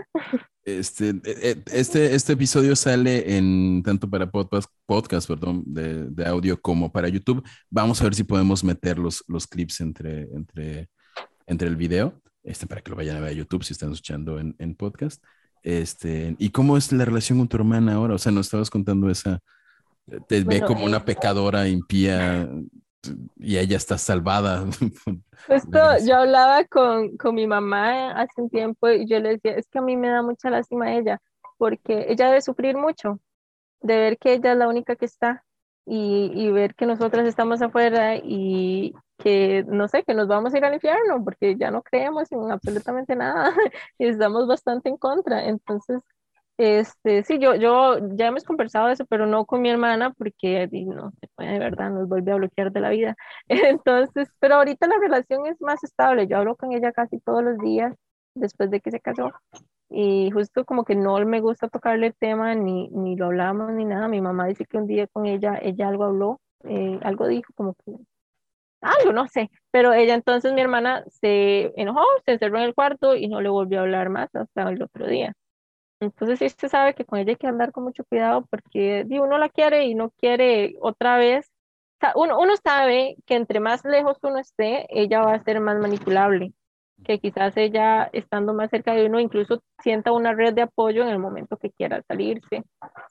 [0.64, 6.26] Este, e, e, este, este episodio sale en tanto para podcast, podcast perdón, de, de,
[6.28, 7.44] audio como para YouTube.
[7.70, 10.90] Vamos a ver si podemos meter los, los clips entre, entre,
[11.48, 14.40] entre el video, este, para que lo vayan a ver a YouTube si están escuchando
[14.40, 15.24] en, en podcast.
[15.64, 18.16] Este, ¿Y cómo es la relación con tu hermana ahora?
[18.16, 19.40] O sea, nos estabas contando esa,
[20.28, 22.50] te ve como una pecadora impía
[23.38, 24.66] y ella está salvada.
[25.48, 29.68] Justo yo hablaba con, con, mi mamá hace un tiempo y yo le decía, es
[29.68, 31.20] que a mí me da mucha lástima a ella,
[31.58, 33.20] porque ella debe sufrir mucho
[33.82, 35.44] de ver que ella es la única que está
[35.86, 40.58] y, y ver que nosotras estamos afuera y que, no sé, que nos vamos a
[40.58, 43.54] ir al infierno porque ya no creemos en absolutamente nada
[43.98, 45.46] y estamos bastante en contra.
[45.48, 46.02] Entonces,
[46.58, 51.12] este, sí, yo, yo ya hemos conversado eso, pero no con mi hermana porque no
[51.38, 53.16] de verdad, nos vuelve a bloquear de la vida.
[53.48, 56.28] Entonces, pero ahorita la relación es más estable.
[56.28, 57.96] Yo hablo con ella casi todos los días
[58.36, 59.32] después de que se casó
[59.92, 63.86] y justo como que no me gusta tocarle el tema ni, ni lo hablamos ni
[63.86, 64.08] nada.
[64.08, 67.76] Mi mamá dice que un día con ella, ella algo habló, eh, algo dijo como
[67.76, 67.96] que
[68.82, 73.16] algo, no sé, pero ella entonces, mi hermana, se enojó, se encerró en el cuarto
[73.16, 75.34] y no le volvió a hablar más hasta el otro día.
[76.02, 79.24] Entonces sí se sabe que con ella hay que andar con mucho cuidado porque digo,
[79.26, 81.52] uno la quiere y no quiere otra vez.
[82.16, 86.54] uno, uno sabe que entre más lejos uno esté, ella va a ser más manipulable,
[87.06, 91.10] que quizás ella estando más cerca de uno incluso sienta una red de apoyo en
[91.10, 92.64] el momento que quiera salirse,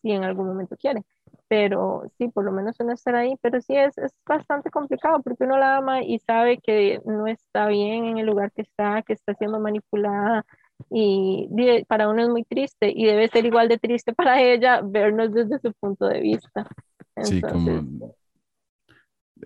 [0.02, 1.02] si en algún momento quiere.
[1.50, 5.44] Pero sí, por lo menos uno estar ahí, pero sí es, es bastante complicado porque
[5.44, 9.14] uno la ama y sabe que no está bien en el lugar que está, que
[9.14, 10.46] está siendo manipulada,
[10.88, 11.48] y
[11.88, 15.58] para uno es muy triste y debe ser igual de triste para ella vernos desde
[15.58, 16.66] su punto de vista.
[17.22, 18.14] sí, como...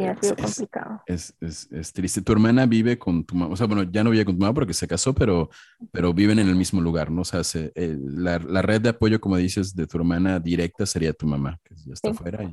[0.01, 1.03] ha sido complicado.
[1.07, 2.23] Es, es, es, triste.
[2.23, 4.55] Tu hermana vive con tu mamá, o sea, bueno, ya no vive con tu mamá
[4.55, 5.51] porque se casó, pero,
[5.93, 7.23] pero viven en el mismo lugar, ¿no?
[7.23, 7.41] O sea,
[7.75, 11.59] eh, la, la, red de apoyo, como dices, de tu hermana directa sería tu mamá,
[11.65, 12.51] que ya está afuera.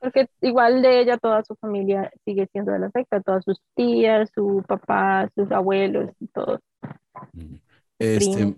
[0.00, 4.30] Porque igual de ella, toda su familia sigue siendo de la secta, todas sus tías,
[4.34, 6.60] su papá, sus abuelos y todos.
[8.02, 8.56] Este,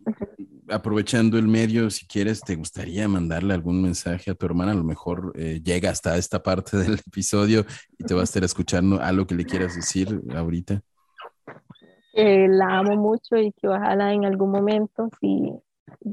[0.71, 4.73] aprovechando el medio, si quieres, ¿te gustaría mandarle algún mensaje a tu hermana?
[4.73, 7.67] A lo mejor eh, llega hasta esta parte del episodio
[7.99, 10.81] y te va a estar escuchando algo que le quieras decir ahorita.
[12.15, 15.53] Que la amo mucho y que ojalá en algún momento si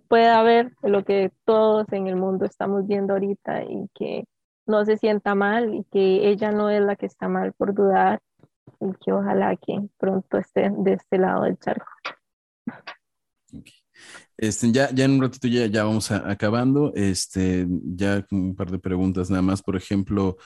[0.09, 4.25] pueda ver lo que todos en el mundo estamos viendo ahorita y que
[4.65, 8.19] no se sienta mal y que ella no es la que está mal por dudar
[8.81, 11.91] y que ojalá que pronto esté de este lado del charco.
[14.41, 16.93] Este, ya, ya en un ratito ya, ya vamos acabando.
[16.95, 19.61] Este, ya un par de preguntas nada más.
[19.61, 20.37] Por ejemplo,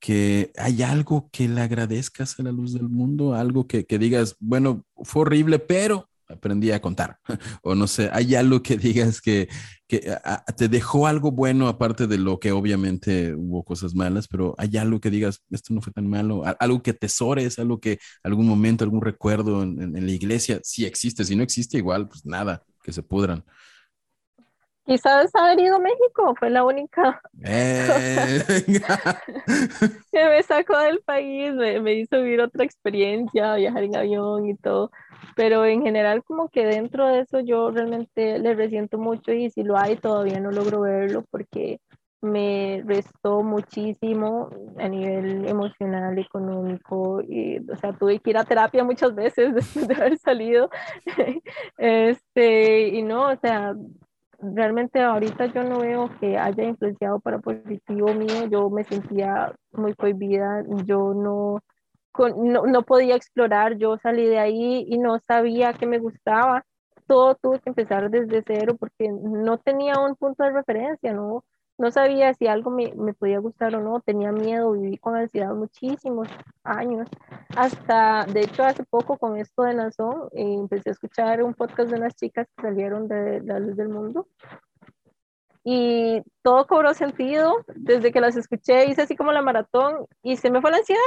[0.00, 4.36] que hay algo que le agradezcas a la luz del mundo, algo que, que digas,
[4.40, 7.18] bueno, fue horrible, pero aprendí a contar.
[7.62, 9.48] o no sé, hay algo que digas que,
[9.88, 10.16] que
[10.56, 15.00] te dejó algo bueno, aparte de lo que obviamente hubo cosas malas, pero hay algo
[15.00, 19.02] que digas, esto no fue tan malo, algo que tesores, algo que algún momento, algún
[19.02, 23.02] recuerdo en, en la iglesia, si existe, si no existe, igual, pues nada, que se
[23.02, 23.42] pudran.
[24.86, 28.42] Quizás haber ido a México fue la única eh.
[30.12, 34.56] que me sacó del país, me, me, hizo vivir otra experiencia, viajar en avión y
[34.56, 34.90] todo.
[35.36, 39.62] Pero en general como que dentro de eso yo realmente le resiento mucho y si
[39.62, 41.80] lo hay todavía no logro verlo porque
[42.24, 48.82] me restó muchísimo a nivel emocional, económico, y, o sea, tuve que ir a terapia
[48.82, 50.70] muchas veces después de haber salido,
[51.78, 53.74] este, y no, o sea,
[54.40, 59.94] realmente ahorita yo no veo que haya influenciado para positivo mío, yo me sentía muy
[59.94, 61.60] cohibida, yo no,
[62.36, 66.64] no, no podía explorar, yo salí de ahí y no sabía que me gustaba,
[67.06, 71.44] todo tuve que empezar desde cero porque no tenía un punto de referencia, ¿no?
[71.78, 75.54] No sabía si algo me, me, podía gustar o no, tenía miedo, viví con ansiedad
[75.54, 76.28] muchísimos
[76.62, 77.08] años,
[77.56, 81.90] hasta, de hecho, hace poco con esto de Nazón, eh, empecé a escuchar un podcast
[81.90, 84.28] de unas chicas que salieron de La Luz del Mundo,
[85.64, 90.50] y todo cobró sentido, desde que las escuché, hice así como la maratón, y se
[90.50, 91.00] me fue la ansiedad,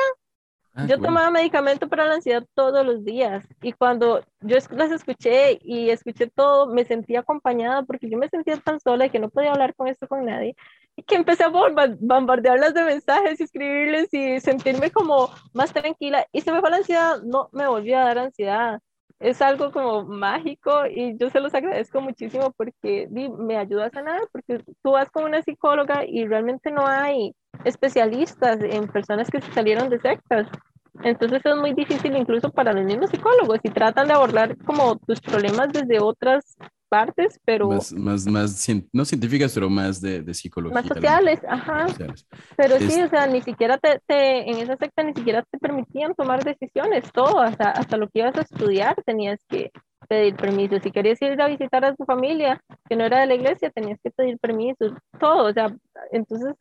[0.77, 5.57] Ah, yo tomaba medicamento para la ansiedad todos los días y cuando yo las escuché
[5.63, 9.29] y escuché todo, me sentía acompañada porque yo me sentía tan sola y que no
[9.29, 10.55] podía hablar con esto con nadie
[10.95, 16.41] y que empecé a bombardearlas de mensajes y escribirles y sentirme como más tranquila y
[16.41, 18.79] se me fue la ansiedad, no me volvió a dar ansiedad.
[19.19, 24.21] Es algo como mágico y yo se los agradezco muchísimo porque me ayuda a sanar,
[24.31, 29.89] porque tú vas con una psicóloga y realmente no hay especialistas en personas que salieron
[29.89, 30.47] de sectas.
[31.03, 35.21] Entonces es muy difícil incluso para los mismos psicólogos y tratan de abordar como tus
[35.21, 37.67] problemas desde otras partes, pero...
[37.67, 40.81] Más, más, más no científicas, pero más de, de psicología.
[40.81, 41.87] Más sociales, ajá.
[42.55, 46.15] Pero sí, o sea, ni siquiera te, te, en esa secta ni siquiera te permitían
[46.15, 49.71] tomar decisiones, todo, hasta, hasta lo que ibas a estudiar tenías que
[50.07, 50.79] pedir permiso.
[50.79, 53.99] Si querías ir a visitar a tu familia, que no era de la iglesia, tenías
[54.01, 55.75] que pedir permiso, todo, o sea,
[56.11, 56.53] entonces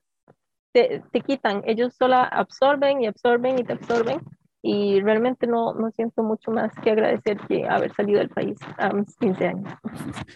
[0.73, 4.21] te, te quitan, ellos solo absorben y absorben y te absorben
[4.67, 8.93] y realmente no, no siento mucho más que agradecer que haber salido del país a
[8.93, 9.73] mis 15 años.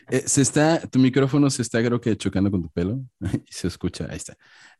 [0.08, 3.66] Eh, se está, tu micrófono se está creo que chocando con tu pelo y se
[3.66, 4.36] escucha, ahí está.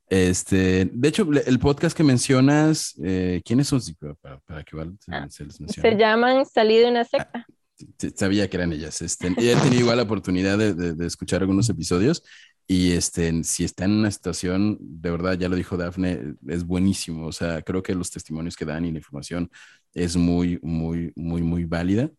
[0.09, 3.81] Este, de hecho, el podcast que mencionas, eh, ¿quiénes son?
[4.21, 4.77] Para, para que
[5.09, 5.91] ah, se, les mencione.
[5.91, 7.47] Se llaman Salí de una secta.
[7.49, 9.03] Ah, sabía que eran ellas.
[9.03, 12.23] Este, he tenido igual la oportunidad de, de, de, escuchar algunos episodios
[12.67, 17.27] y este, si está en una situación, de verdad, ya lo dijo Dafne, es buenísimo.
[17.27, 19.51] O sea, creo que los testimonios que dan y la información
[19.93, 22.11] es muy, muy, muy, muy válida.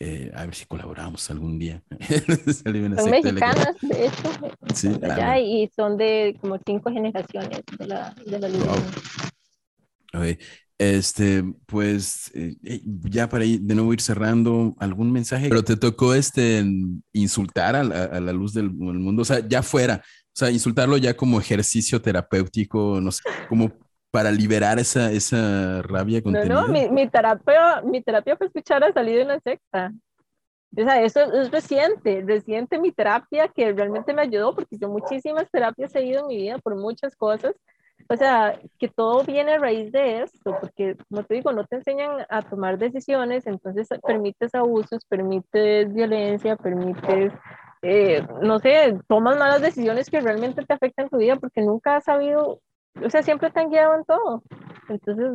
[0.00, 1.82] Eh, a ver si colaboramos algún día.
[2.62, 4.30] son mexicanas, de hecho,
[4.74, 8.76] sí, allá, y son de como cinco generaciones de la, de la wow.
[10.92, 15.76] Este, pues eh, eh, ya para ir, de nuevo ir cerrando, algún mensaje, pero te
[15.76, 16.62] tocó este
[17.12, 21.40] insultar a la, luz del, mundo, o sea, ya fuera, o sea, insultarlo ya como
[21.40, 23.72] ejercicio terapéutico, no sé, como
[24.10, 26.54] para liberar esa, esa rabia contenida.
[26.54, 29.92] No, no, mi, mi, terapia, mi terapia fue escuchar a salir de la secta.
[30.76, 35.48] O sea, eso es reciente, reciente mi terapia que realmente me ayudó porque yo muchísimas
[35.50, 37.54] terapias he ido en mi vida por muchas cosas
[38.08, 41.76] o sea, que todo viene a raíz de esto, porque, como te digo, no te
[41.76, 47.32] enseñan a tomar decisiones, entonces permites abusos, permites violencia, permites,
[47.82, 52.04] eh, no sé, tomas malas decisiones que realmente te afectan tu vida porque nunca has
[52.04, 52.60] sabido,
[53.02, 54.42] o sea, siempre te han guiado en todo.
[54.88, 55.30] Entonces,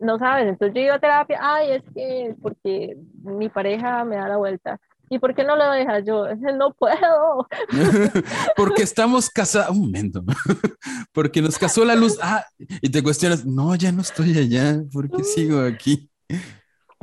[0.00, 4.28] no sabes, entonces yo iba a terapia, ay, es que porque mi pareja me da
[4.28, 6.26] la vuelta ¿Y por qué no lo dejas yo?
[6.36, 7.48] No puedo.
[8.56, 9.70] Porque estamos casados.
[9.70, 10.22] Un momento.
[11.12, 12.18] Porque nos casó la luz.
[12.22, 14.82] Ah, y te cuestionas, no, ya no estoy allá.
[14.92, 16.10] ¿Por qué sigo aquí?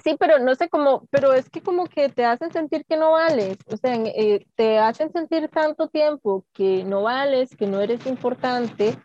[0.03, 3.11] Sí, pero no sé cómo, pero es que como que te hacen sentir que no
[3.13, 8.05] vales, o sea, eh, te hacen sentir tanto tiempo que no vales, que no eres
[8.05, 8.95] importante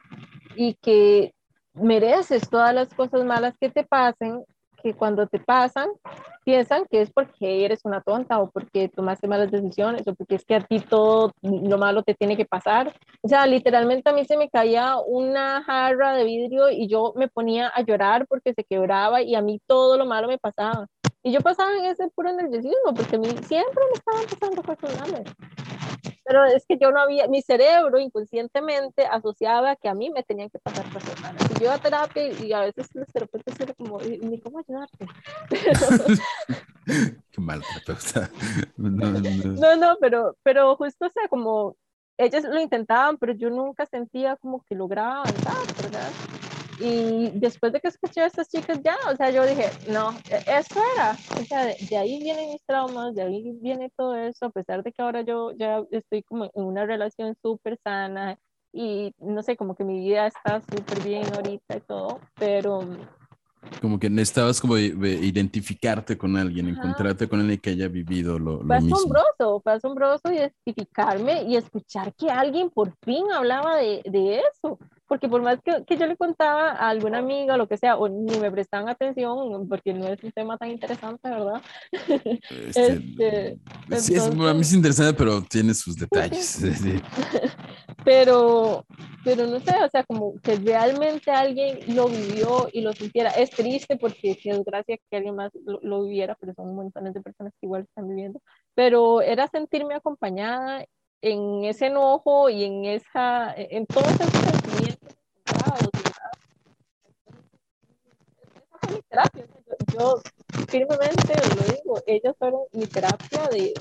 [0.56, 1.32] y que
[1.74, 4.44] mereces todas las cosas malas que te pasen
[4.82, 5.88] que cuando te pasan,
[6.44, 10.44] piensan que es porque eres una tonta o porque tomaste malas decisiones o porque es
[10.44, 12.94] que a ti todo lo malo te tiene que pasar.
[13.22, 17.28] O sea, literalmente a mí se me caía una jarra de vidrio y yo me
[17.28, 20.86] ponía a llorar porque se quebraba y a mí todo lo malo me pasaba.
[21.22, 25.00] Y yo pasaba en ese puro nerviosismo porque a mí siempre me estaban pasando cosas
[25.00, 25.34] malas.
[26.30, 30.48] Pero es que yo no había, mi cerebro inconscientemente asociaba que a mí me tenían
[30.48, 31.42] que pasar cosas malas.
[31.50, 35.08] Y yo iba a terapia y a veces los terapeutas eran como, ni cómo ayudarte.
[37.32, 38.30] Qué mal terapeuta.
[38.76, 41.76] No, no, pero, pero justo, o sea, como
[42.16, 46.10] ellos lo intentaban, pero yo nunca sentía como que lograba avanzar, ¿verdad?
[46.80, 50.36] Y después de que escuché a estas chicas ya, o sea, yo dije, no, e,
[50.58, 54.50] eso era, o sea, de, ahí vienen mis traumas, de ahí viene todo eso, a
[54.50, 58.38] pesar de que ahora yo ya estoy como en una relación súper sana
[58.72, 62.80] y no sé, como que mi vida está súper bien ahorita y todo, pero...
[63.82, 68.66] Como que necesitabas como identificarte con alguien, encontrarte con alguien que haya vivido lo, lo
[68.66, 74.78] fue asombroso, fue asombroso identificarme y escuchar que alguien por fin hablaba de, de eso
[75.10, 77.96] porque por más que, que, yo le contaba a alguna amiga o lo que sea,
[77.96, 81.60] o ni me prestaban atención, porque no es un tema tan interesante, ¿verdad?
[82.50, 86.62] Este, este, sí, es, a mí es interesante, pero tiene sus detalles.
[88.04, 88.86] pero,
[89.24, 93.30] pero no sé, o sea, como que realmente alguien lo vivió y lo sintiera.
[93.30, 97.20] Es triste porque es desgracia que alguien más lo, lo viviera, pero son montones de
[97.20, 98.40] personas que igual están viviendo.
[98.76, 100.84] Pero era sentirme acompañada
[101.20, 104.60] en ese enojo y en esa, en todos esos sentimientos
[108.90, 109.46] mi terapia.
[109.92, 110.20] Yo,
[110.68, 113.74] firmemente lo digo, ellos fueron mi terapia de,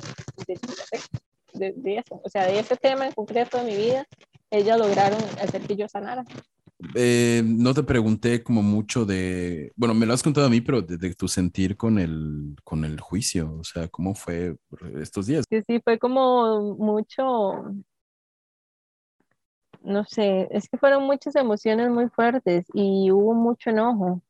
[1.53, 4.05] de, de, eso, o sea, de ese tema en concreto de mi vida,
[4.51, 6.23] ellos lograron hacer que yo sanara.
[6.95, 10.81] Eh, no te pregunté como mucho de, bueno, me lo has contado a mí, pero
[10.81, 14.55] de, tu sentir con el, con el juicio, o sea, ¿cómo fue
[15.01, 15.45] estos días?
[15.49, 17.75] Sí, sí, fue como mucho,
[19.81, 24.21] no sé, es que fueron muchas emociones muy fuertes y hubo mucho enojo.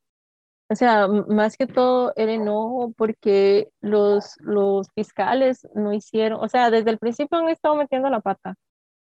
[0.71, 6.69] O sea, más que todo el enojo porque los, los fiscales no hicieron, o sea,
[6.69, 8.55] desde el principio han estado metiendo la pata,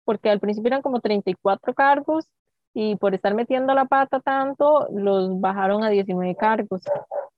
[0.04, 2.28] porque al principio eran como 34 cargos
[2.74, 6.84] y por estar metiendo la pata tanto, los bajaron a 19 cargos.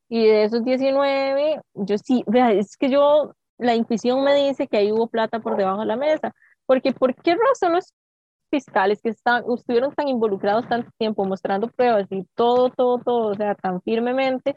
[0.10, 4.78] Y de esos 19, yo sí, vea, es que yo, la intuición me dice que
[4.78, 6.34] ahí hubo plata por debajo de la mesa,
[6.66, 7.94] porque ¿por qué razón los
[8.50, 13.36] fiscales que están, estuvieron tan involucrados tanto tiempo mostrando pruebas y todo, todo, todo, o
[13.36, 14.56] sea, tan firmemente,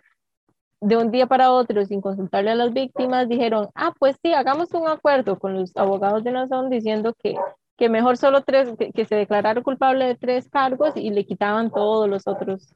[0.81, 4.73] de un día para otro, sin consultarle a las víctimas, dijeron, ah, pues sí, hagamos
[4.73, 7.37] un acuerdo con los abogados de Nazón diciendo que,
[7.77, 12.09] que mejor solo tres, que, se declararon culpable de tres cargos y le quitaban todos
[12.09, 12.75] los otros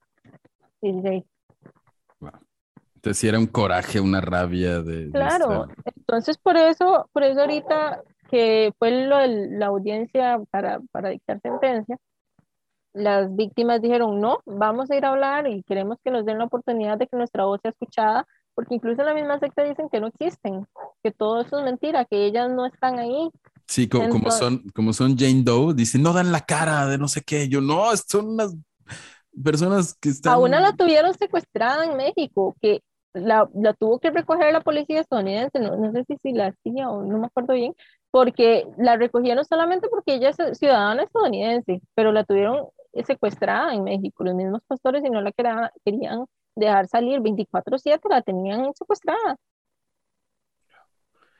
[0.82, 1.24] 16.
[2.96, 5.10] Entonces sí era un coraje, una rabia de...
[5.10, 8.02] Claro, entonces por eso, por eso ahorita
[8.34, 11.96] que fue lo de la audiencia para, para dictar sentencia,
[12.92, 16.46] las víctimas dijeron, no, vamos a ir a hablar y queremos que nos den la
[16.46, 18.26] oportunidad de que nuestra voz sea escuchada,
[18.56, 20.66] porque incluso en la misma secta dicen que no existen,
[21.04, 23.30] que todo eso es mentira, que ellas no están ahí.
[23.68, 27.22] Sí, como, son, como son Jane Doe, dicen, no dan la cara de no sé
[27.22, 27.48] qué.
[27.48, 28.56] Yo, no, son unas
[29.44, 30.32] personas que están...
[30.32, 32.80] A una la tuvieron secuestrada en México, que
[33.12, 36.90] la, la tuvo que recoger la policía estadounidense, no, no sé si, si la hacía
[36.90, 37.74] o no me acuerdo bien,
[38.14, 42.68] porque la recogieron solamente porque ella es ciudadana estadounidense, pero la tuvieron
[43.04, 48.72] secuestrada en México, los mismos pastores y no la querían dejar salir 24/7, la tenían
[48.74, 49.36] secuestrada.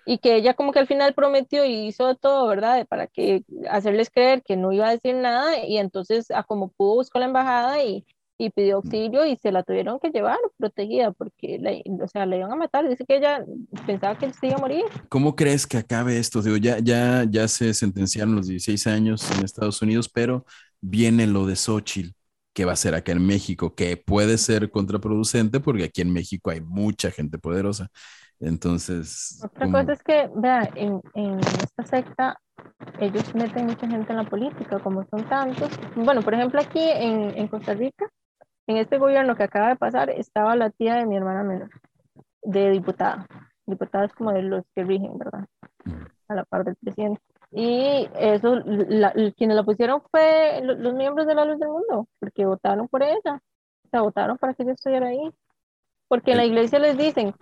[0.05, 2.85] Y que ella como que al final prometió y hizo todo, ¿verdad?
[2.89, 6.97] Para que hacerles creer que no iba a decir nada y entonces a como pudo
[6.97, 8.05] buscó la embajada y,
[8.39, 11.73] y pidió auxilio y se la tuvieron que llevar protegida porque la,
[12.05, 12.89] o sea, la iban a matar.
[12.89, 13.45] Dice que ella
[13.87, 14.85] pensaba que se iba a morir.
[15.09, 16.43] ¿Cómo crees que acabe esto?
[16.43, 20.45] Digo, ya, ya, ya se sentenciaron los 16 años en Estados Unidos, pero
[20.81, 22.11] viene lo de Xochitl
[22.53, 26.51] que va a ser acá en México, que puede ser contraproducente porque aquí en México
[26.51, 27.89] hay mucha gente poderosa.
[28.39, 29.41] Entonces...
[29.43, 32.39] Otra cosa es que, vea, en, en esta secta
[33.01, 35.69] ellos meten mucha gente en la política, como son tantos.
[35.97, 38.09] Bueno, por ejemplo, aquí en, en Costa Rica,
[38.67, 41.71] en este gobierno que acaba de pasar estaba la tía de mi hermana menor,
[42.43, 43.27] de diputada.
[43.67, 45.47] Diputada es como de los que rigen, ¿verdad?
[46.29, 47.21] A la par del presidente.
[47.51, 48.57] Y eso,
[49.37, 53.41] quienes la pusieron fue los, miembros de la Luz del Mundo, porque votaron por ella.
[53.85, 55.31] O sea, votaron para que ella estuviera ahí.
[56.09, 57.35] Porque en la iglesia les dicen,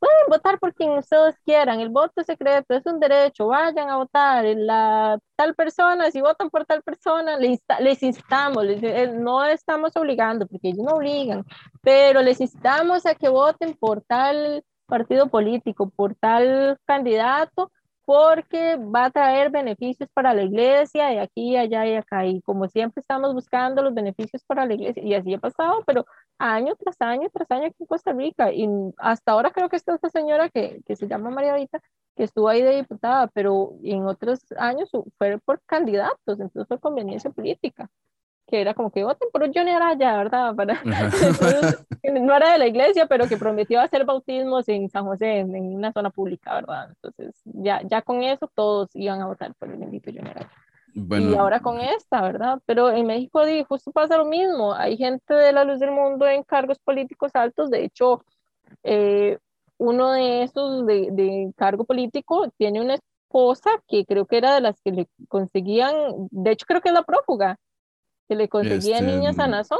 [0.00, 4.44] pueden votar por quien ustedes quieran, el voto secreto es un derecho, vayan a votar,
[4.56, 10.46] la tal persona, si votan por tal persona, les, les instamos, eh, no estamos obligando,
[10.46, 11.44] porque ellos no obligan,
[11.82, 17.70] pero les instamos a que voten por tal partido político, por tal candidato,
[18.04, 22.26] porque va a traer beneficios para la iglesia y aquí, allá y acá.
[22.26, 26.04] Y como siempre estamos buscando los beneficios para la iglesia, y así ha pasado, pero
[26.40, 28.52] año tras año tras año aquí en Costa Rica.
[28.52, 28.68] Y
[28.98, 31.80] hasta ahora creo que está esta señora que, que se llama María Vita,
[32.16, 37.30] que estuvo ahí de diputada, pero en otros años fue por candidatos, entonces fue conveniencia
[37.30, 37.88] política
[38.50, 40.54] que era como que voten por un Johnny Araya, ¿verdad?
[40.54, 40.82] Para,
[42.20, 45.92] no era de la iglesia, pero que prometió hacer bautismos en San José, en, una
[45.92, 46.88] zona pública, ¿verdad?
[46.90, 50.50] Entonces, ya, ya con eso todos iban a votar por el bendito Johnny Araya.
[50.94, 52.60] Y ahora con esta, ¿verdad?
[52.66, 54.74] Pero en México justo pasa lo mismo.
[54.74, 57.70] Hay gente de la luz del mundo en cargos políticos altos.
[57.70, 58.24] De hecho,
[58.82, 59.38] eh,
[59.78, 64.60] uno de esos de, de cargo político tiene una esposa que creo que era de
[64.60, 65.94] las que le conseguían,
[66.30, 67.58] de hecho creo que es la prófuga,
[68.28, 69.78] que le conseguía este, niños a Nazón.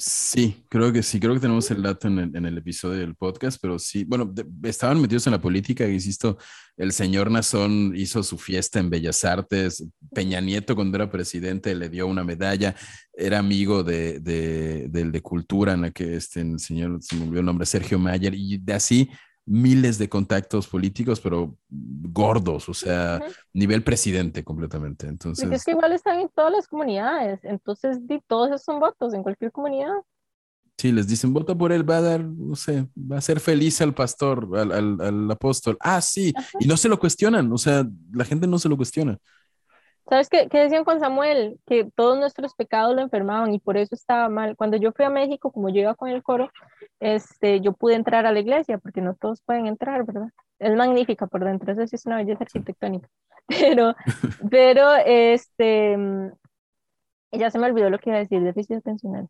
[0.00, 3.80] Sí, creo que sí, creo que tenemos el dato en el, episodio del podcast, pero
[3.80, 4.32] sí, bueno,
[4.62, 6.38] estaban metidos en la política, insisto,
[6.76, 9.84] el señor Nazón hizo su fiesta en Bellas Artes,
[10.14, 12.76] Peña Nieto cuando era presidente le dio una medalla,
[13.12, 17.44] era amigo de, de, del de Cultura, en la que este señor, se me el
[17.44, 19.10] nombre, Sergio Mayer, y de así
[19.48, 23.20] miles de contactos políticos, pero gordos, o sea,
[23.52, 25.06] nivel presidente completamente.
[25.06, 29.22] Entonces, es que igual están en todas las comunidades, entonces todos esos son votos en
[29.22, 29.94] cualquier comunidad.
[30.76, 33.80] Sí, les dicen, vota por él, va a dar, no sé, va a ser feliz
[33.80, 35.76] al pastor, al, al, al apóstol.
[35.80, 39.18] Ah, sí, y no se lo cuestionan, o sea, la gente no se lo cuestiona.
[40.08, 41.58] ¿Sabes qué, qué, decían con Samuel?
[41.66, 44.56] Que todos nuestros pecados lo enfermaban y por eso estaba mal.
[44.56, 46.50] Cuando yo fui a México, como yo iba con el coro,
[46.98, 50.28] este, yo pude entrar a la iglesia, porque no todos pueden entrar, ¿verdad?
[50.58, 53.08] Es magnífica por dentro, eso sí es una belleza arquitectónica.
[53.48, 53.94] Pero,
[54.50, 55.96] pero, este,
[57.32, 59.28] ya se me olvidó lo que iba a decir, déficit atencional.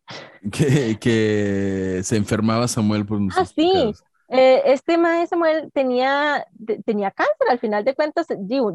[0.51, 3.93] Que, que se enfermaba Samuel por Ah, sí,
[4.31, 6.45] Eh, este maestro Samuel tenía,
[6.85, 8.27] tenía cáncer, al final de cuentas,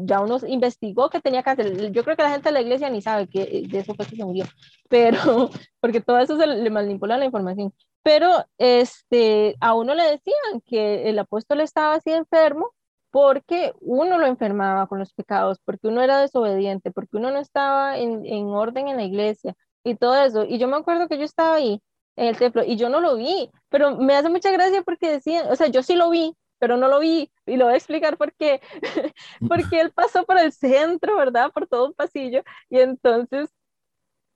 [0.03, 1.91] ya uno investigó que tenía cáncer.
[1.93, 4.17] Yo creo que la gente de la iglesia ni sabe que de eso fue que
[4.17, 4.45] se murió,
[4.89, 5.49] pero
[5.79, 7.73] porque todo eso se le manipula la información.
[8.03, 12.71] Pero este, a uno le decían que el apóstol estaba así enfermo
[13.09, 17.97] porque uno lo enfermaba con los pecados, porque uno era desobediente, porque uno no estaba
[17.97, 20.43] en, en orden en la iglesia y todo eso.
[20.43, 21.81] Y yo me acuerdo que yo estaba ahí
[22.15, 25.47] en el templo y yo no lo vi, pero me hace mucha gracia porque decían,
[25.51, 28.17] o sea, yo sí lo vi, pero no lo vi y lo voy a explicar
[28.17, 28.61] por qué,
[29.49, 31.51] porque él pasó por el centro, ¿verdad?
[31.51, 33.49] Por todo un pasillo y entonces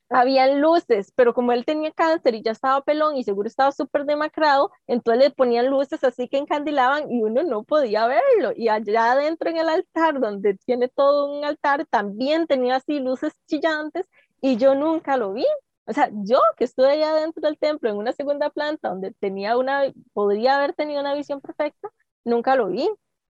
[0.09, 4.05] habían luces, pero como él tenía cáncer y ya estaba pelón y seguro estaba súper
[4.05, 8.51] demacrado, entonces le ponían luces así que encandilaban y uno no podía verlo.
[8.55, 13.33] Y allá adentro en el altar, donde tiene todo un altar, también tenía así luces
[13.47, 14.07] chillantes
[14.41, 15.45] y yo nunca lo vi.
[15.89, 19.57] O sea, yo que estuve allá dentro del templo en una segunda planta donde tenía
[19.57, 21.89] una, podría haber tenido una visión perfecta,
[22.23, 22.87] nunca lo vi.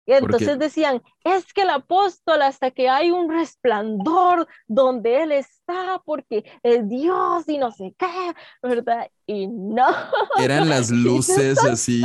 [0.06, 6.02] Y entonces decían, es que el apóstol hasta que hay un resplandor donde él está
[6.04, 9.10] porque es Dios y no sé qué, ¿verdad?
[9.26, 9.88] Y no.
[10.38, 12.02] Eran las luces así.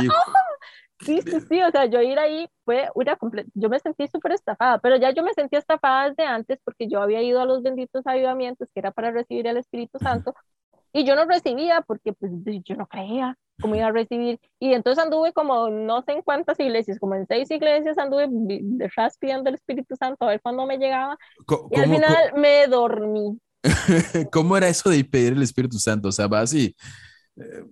[0.99, 4.31] Sí, sí, sí, o sea, yo ir ahí fue una completa, yo me sentí súper
[4.31, 7.61] estafada, pero ya yo me sentí estafada desde antes porque yo había ido a los
[7.61, 10.33] benditos avivamientos que era para recibir el Espíritu Santo
[10.93, 12.31] y yo no recibía porque pues
[12.65, 16.59] yo no creía cómo iba a recibir y entonces anduve como no sé en cuántas
[16.59, 20.77] iglesias, como en seis iglesias anduve detrás pidiendo el Espíritu Santo a ver cuándo me
[20.77, 21.17] llegaba
[21.71, 23.39] y al final me dormí.
[24.31, 26.07] ¿Cómo era eso de pedir el Espíritu Santo?
[26.07, 26.75] O sea, vas y...
[27.35, 27.63] Eh,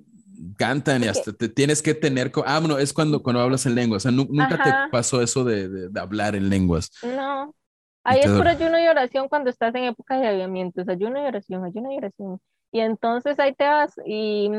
[0.57, 2.31] cantan y hasta te tienes que tener.
[2.45, 4.05] Ah, bueno, es cuando, cuando hablas en lenguas.
[4.05, 6.91] O sea, nunca te pasó eso de, de, hablar en lenguas.
[7.03, 7.53] No.
[8.03, 10.87] Ahí es por ayuno y oración cuando estás en época de avivamientos.
[10.87, 12.39] Ayuno y oración, ayuno y oración.
[12.71, 14.49] Y entonces ahí te vas y,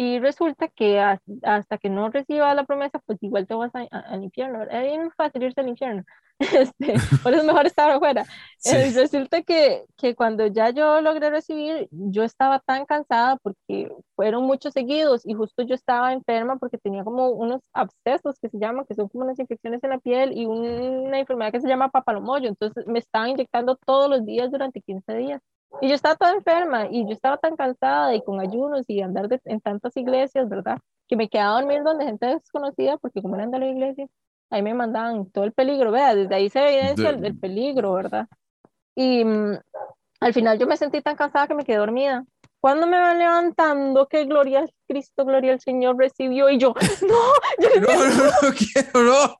[0.00, 4.62] y resulta que hasta que no recibas la promesa, pues igual te vas al infierno.
[4.62, 6.04] Es bien fácil irse al infierno.
[6.40, 8.24] Este, por eso es mejor estar afuera.
[8.64, 14.44] Eh, resulta que, que cuando ya yo logré recibir, yo estaba tan cansada porque fueron
[14.44, 18.86] muchos seguidos y justo yo estaba enferma porque tenía como unos abscesos que se llaman,
[18.86, 22.48] que son como unas infecciones en la piel y una enfermedad que se llama papalomoyo.
[22.48, 25.42] Entonces me estaban inyectando todos los días durante 15 días.
[25.80, 29.28] Y yo estaba toda enferma y yo estaba tan cansada y con ayunos y andar
[29.44, 30.78] en tantas iglesias, ¿verdad?
[31.08, 34.06] Que me quedaba dormiendo donde gente desconocida porque como eran de la iglesia,
[34.50, 38.26] ahí me mandaban todo el peligro, vea, desde ahí se evidencia el, peligro, ¿verdad?
[38.94, 39.58] Y mm,
[40.20, 42.24] al final yo me sentí tan cansada que me quedé dormida.
[42.60, 47.16] Cuando me van levantando, que gloria al Cristo, gloria al Señor recibió, y yo, no,
[47.58, 49.38] yo no, no, no, quiero, no.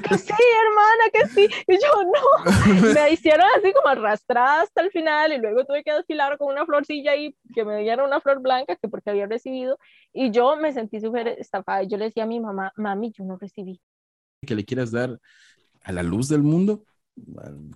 [0.00, 2.92] Que sí, hermana, que sí, y yo, no.
[2.94, 6.64] Me hicieron así como arrastrada hasta el final, y luego tuve que desfilar con una
[6.64, 9.78] florcilla ahí, que me dieron una flor blanca, que porque había recibido,
[10.12, 11.82] y yo me sentí súper estafada.
[11.82, 13.80] Yo le decía a mi mamá, mami, yo no recibí
[14.46, 15.18] que le quieras dar
[15.82, 16.84] a la luz del mundo,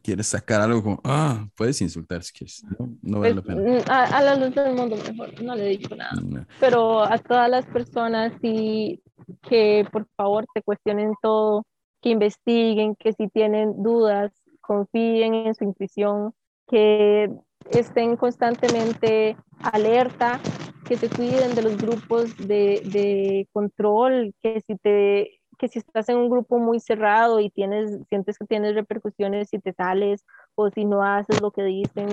[0.03, 2.65] quieres sacar algo como, ah, puedes insultar si quieres,
[3.03, 3.63] no, vale la pena.
[3.63, 6.47] Pues, mm, a, la luz del mundo mejor, no le digo nada.
[6.61, 9.03] Pero a todas las personas sí
[9.49, 11.65] que por favor se cuestionen todo,
[12.01, 16.35] que investiguen, que si tienen dudas, confíen en su intuición,
[16.69, 17.31] que
[17.71, 20.41] estén constantemente alerta,
[20.87, 26.09] que se cuiden de los grupos de, de control, que si te que si estás
[26.09, 30.69] en un grupo muy cerrado y tienes, sientes que tienes repercusiones si te sales o
[30.71, 32.09] si no haces lo que dicen,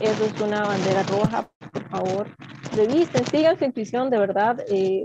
[0.00, 2.26] eso es una bandera roja, por favor.
[2.74, 5.02] Revisen, sigan su intuición, de verdad, eh,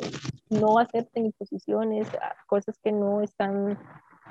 [0.49, 2.07] no acepten imposiciones,
[2.47, 3.78] cosas que no están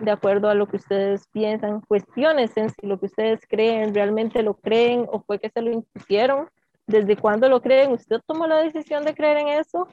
[0.01, 4.43] de acuerdo a lo que ustedes piensan, cuestiones en si lo que ustedes creen realmente
[4.43, 6.49] lo creen o fue que se lo impusieron,
[6.87, 9.87] desde cuándo lo creen, usted tomó la decisión de creer en eso,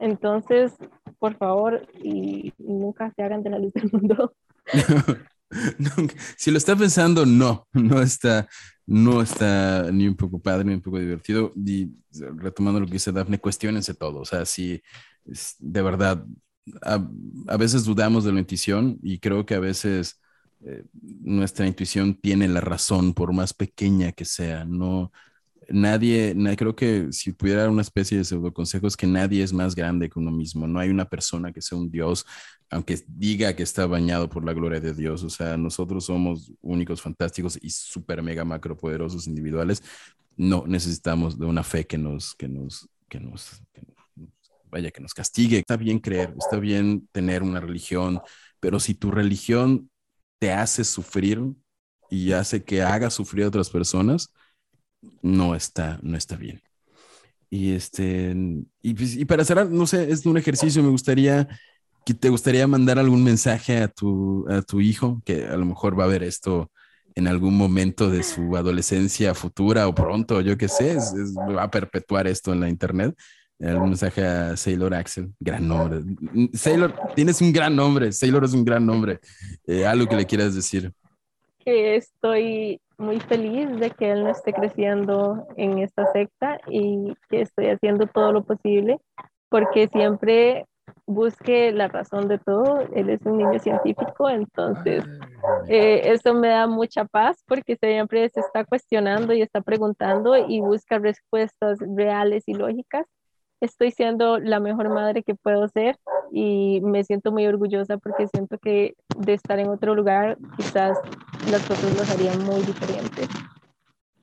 [0.00, 0.76] entonces
[1.18, 4.34] por favor, y, nunca se hagan de la luz del mundo.
[6.36, 8.48] si lo está pensando, no, no está,
[8.86, 11.52] no está ni un poco padre, ni un poco divertido.
[11.56, 11.90] Y
[12.36, 14.20] retomando lo que dice Dafne, cuestionense todo.
[14.20, 14.82] O sea, si
[15.58, 16.24] de verdad,
[16.82, 20.20] a, veces dudamos de la intuición y creo que a veces
[20.64, 24.64] eh, nuestra intuición tiene la razón, por más pequeña que sea.
[24.64, 25.12] No,
[25.68, 30.08] nadie, creo que si pudiera una especie de pseudo consejos, que nadie es más grande
[30.08, 30.66] que uno mismo.
[30.66, 32.24] No hay una persona que sea un Dios,
[32.70, 35.22] aunque diga que está bañado por la gloria de Dios.
[35.22, 39.82] O sea, nosotros somos únicos, fantásticos y súper mega macro poderosos individuales.
[40.36, 43.62] No necesitamos de una fe que nos, que nos, que nos,
[44.70, 45.58] vaya, que nos castigue.
[45.58, 48.20] Está bien creer, está bien tener una religión,
[48.60, 49.90] pero si tu religión
[50.38, 51.42] te hace sufrir
[52.10, 54.32] y hace que haga sufrir a otras personas,
[55.22, 56.62] no está, no está bien.
[57.50, 58.34] Y este,
[58.82, 61.48] y, pues, y para cerrar, no sé, es un ejercicio, me gustaría
[62.14, 66.04] ¿Te gustaría mandar algún mensaje a tu, a tu hijo que a lo mejor va
[66.04, 66.70] a ver esto
[67.14, 70.96] en algún momento de su adolescencia futura o pronto, yo qué sé,
[71.38, 73.14] va a perpetuar esto en la internet?
[73.60, 76.00] Algún mensaje a Sailor Axel, gran nombre.
[76.54, 79.18] Sailor, tienes un gran nombre, Sailor es un gran nombre.
[79.66, 80.92] Eh, algo que le quieras decir.
[81.64, 87.42] Que estoy muy feliz de que él no esté creciendo en esta secta y que
[87.42, 89.00] estoy haciendo todo lo posible
[89.48, 90.66] porque siempre
[91.06, 92.80] busque la razón de todo.
[92.94, 95.04] Él es un niño científico, entonces
[95.68, 100.60] eh, eso me da mucha paz porque siempre se está cuestionando y está preguntando y
[100.60, 103.06] busca respuestas reales y lógicas.
[103.60, 105.98] Estoy siendo la mejor madre que puedo ser
[106.30, 110.98] y me siento muy orgullosa porque siento que de estar en otro lugar quizás
[111.50, 113.28] las cosas las harían muy diferentes.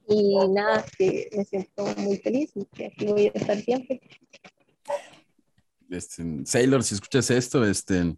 [0.08, 4.02] Y nada, que me siento muy feliz y que aquí voy a estar siempre.
[5.90, 8.16] Este, Sailor, si escuchas esto, este,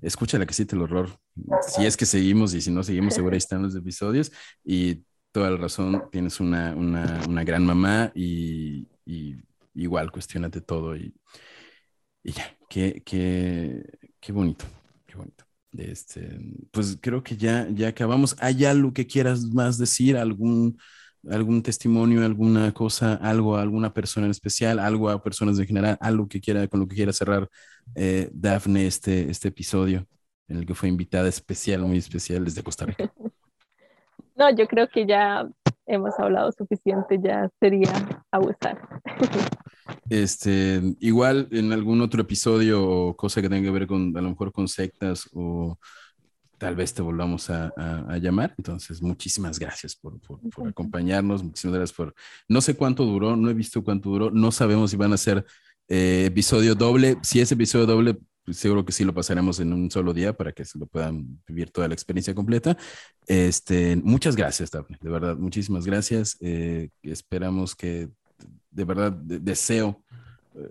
[0.00, 1.18] escucha la casita del horror.
[1.66, 4.32] Si es que seguimos y si no seguimos, seguro ahí están los episodios.
[4.64, 5.02] Y
[5.32, 9.36] toda la razón, tienes una, una, una gran mamá y, y,
[9.82, 11.14] igual, cuestionate todo y,
[12.22, 13.82] y ya, qué, qué,
[14.20, 14.64] qué bonito,
[15.06, 15.44] qué bonito.
[15.72, 16.38] Este,
[16.72, 18.36] pues creo que ya, ya acabamos.
[18.40, 20.16] ¿Hay algo que quieras más decir?
[20.16, 20.76] ¿Algún
[21.28, 25.98] algún testimonio, alguna cosa, algo a alguna persona en especial, algo a personas en general,
[26.00, 27.48] algo que quiera, con lo que quiera cerrar
[27.94, 30.06] eh, Dafne este, este episodio
[30.48, 33.12] en el que fue invitada especial, muy especial desde Costa Rica.
[34.36, 35.46] No, yo creo que ya
[35.84, 37.92] hemos hablado suficiente, ya sería
[38.30, 38.80] abusar.
[40.10, 44.30] Este, igual en algún otro episodio o cosa que tenga que ver con, a lo
[44.30, 45.78] mejor con sectas o
[46.58, 47.72] tal vez te volvamos a,
[48.18, 48.54] llamar.
[48.58, 50.20] Entonces, muchísimas gracias por,
[50.68, 52.14] acompañarnos, muchísimas gracias por...
[52.48, 55.46] No sé cuánto duró, no he visto cuánto duró, no sabemos si van a ser
[55.88, 57.16] eh, episodio doble.
[57.22, 60.50] Si es episodio doble, pues, seguro que sí lo pasaremos en un solo día para
[60.50, 62.76] que se lo puedan vivir toda la experiencia completa.
[63.26, 66.36] Este, muchas gracias, Daphne, de verdad, muchísimas gracias.
[66.40, 68.08] Eh, esperamos que,
[68.70, 70.02] de verdad, deseo
[70.54, 70.70] eh,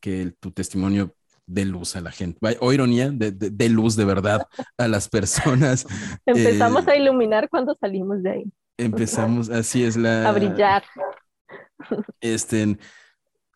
[0.00, 1.14] que tu testimonio
[1.46, 2.38] de luz a la gente.
[2.60, 5.86] O ironía, de, de, luz de verdad a las personas.
[6.26, 8.44] Empezamos eh, a iluminar cuando salimos de ahí.
[8.76, 10.28] Empezamos, así es la...
[10.28, 10.84] A brillar.
[12.20, 12.78] Este,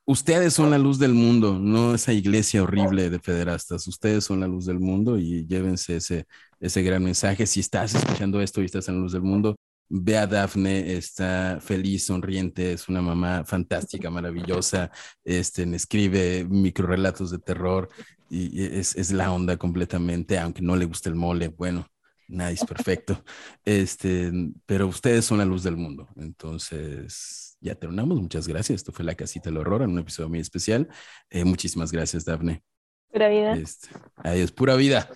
[0.07, 3.87] ustedes son la luz del mundo, no esa iglesia horrible de pederastas.
[3.87, 6.27] Ustedes son la luz del mundo y llévense ese,
[6.61, 7.47] ese gran mensaje.
[7.47, 9.55] Si estás escuchando esto y estás en la luz del mundo,
[9.95, 14.91] Ve a Dafne, está feliz, sonriente, es una mamá fantástica, maravillosa,
[15.23, 17.91] este, escribe microrelatos de terror
[18.31, 21.87] y es, es, la onda completamente, aunque no le guste el mole, bueno,
[22.27, 23.23] es perfecto,
[23.67, 24.33] este,
[24.65, 26.09] pero ustedes son la luz del mundo.
[26.17, 28.77] Entonces, ya terminamos, muchas gracias.
[28.77, 30.89] Esto fue La Casita del Horror, en un episodio muy especial.
[31.29, 32.63] Eh, muchísimas gracias, Dafne.
[33.13, 33.53] Pura vida.
[33.53, 35.07] Este, adiós, pura vida.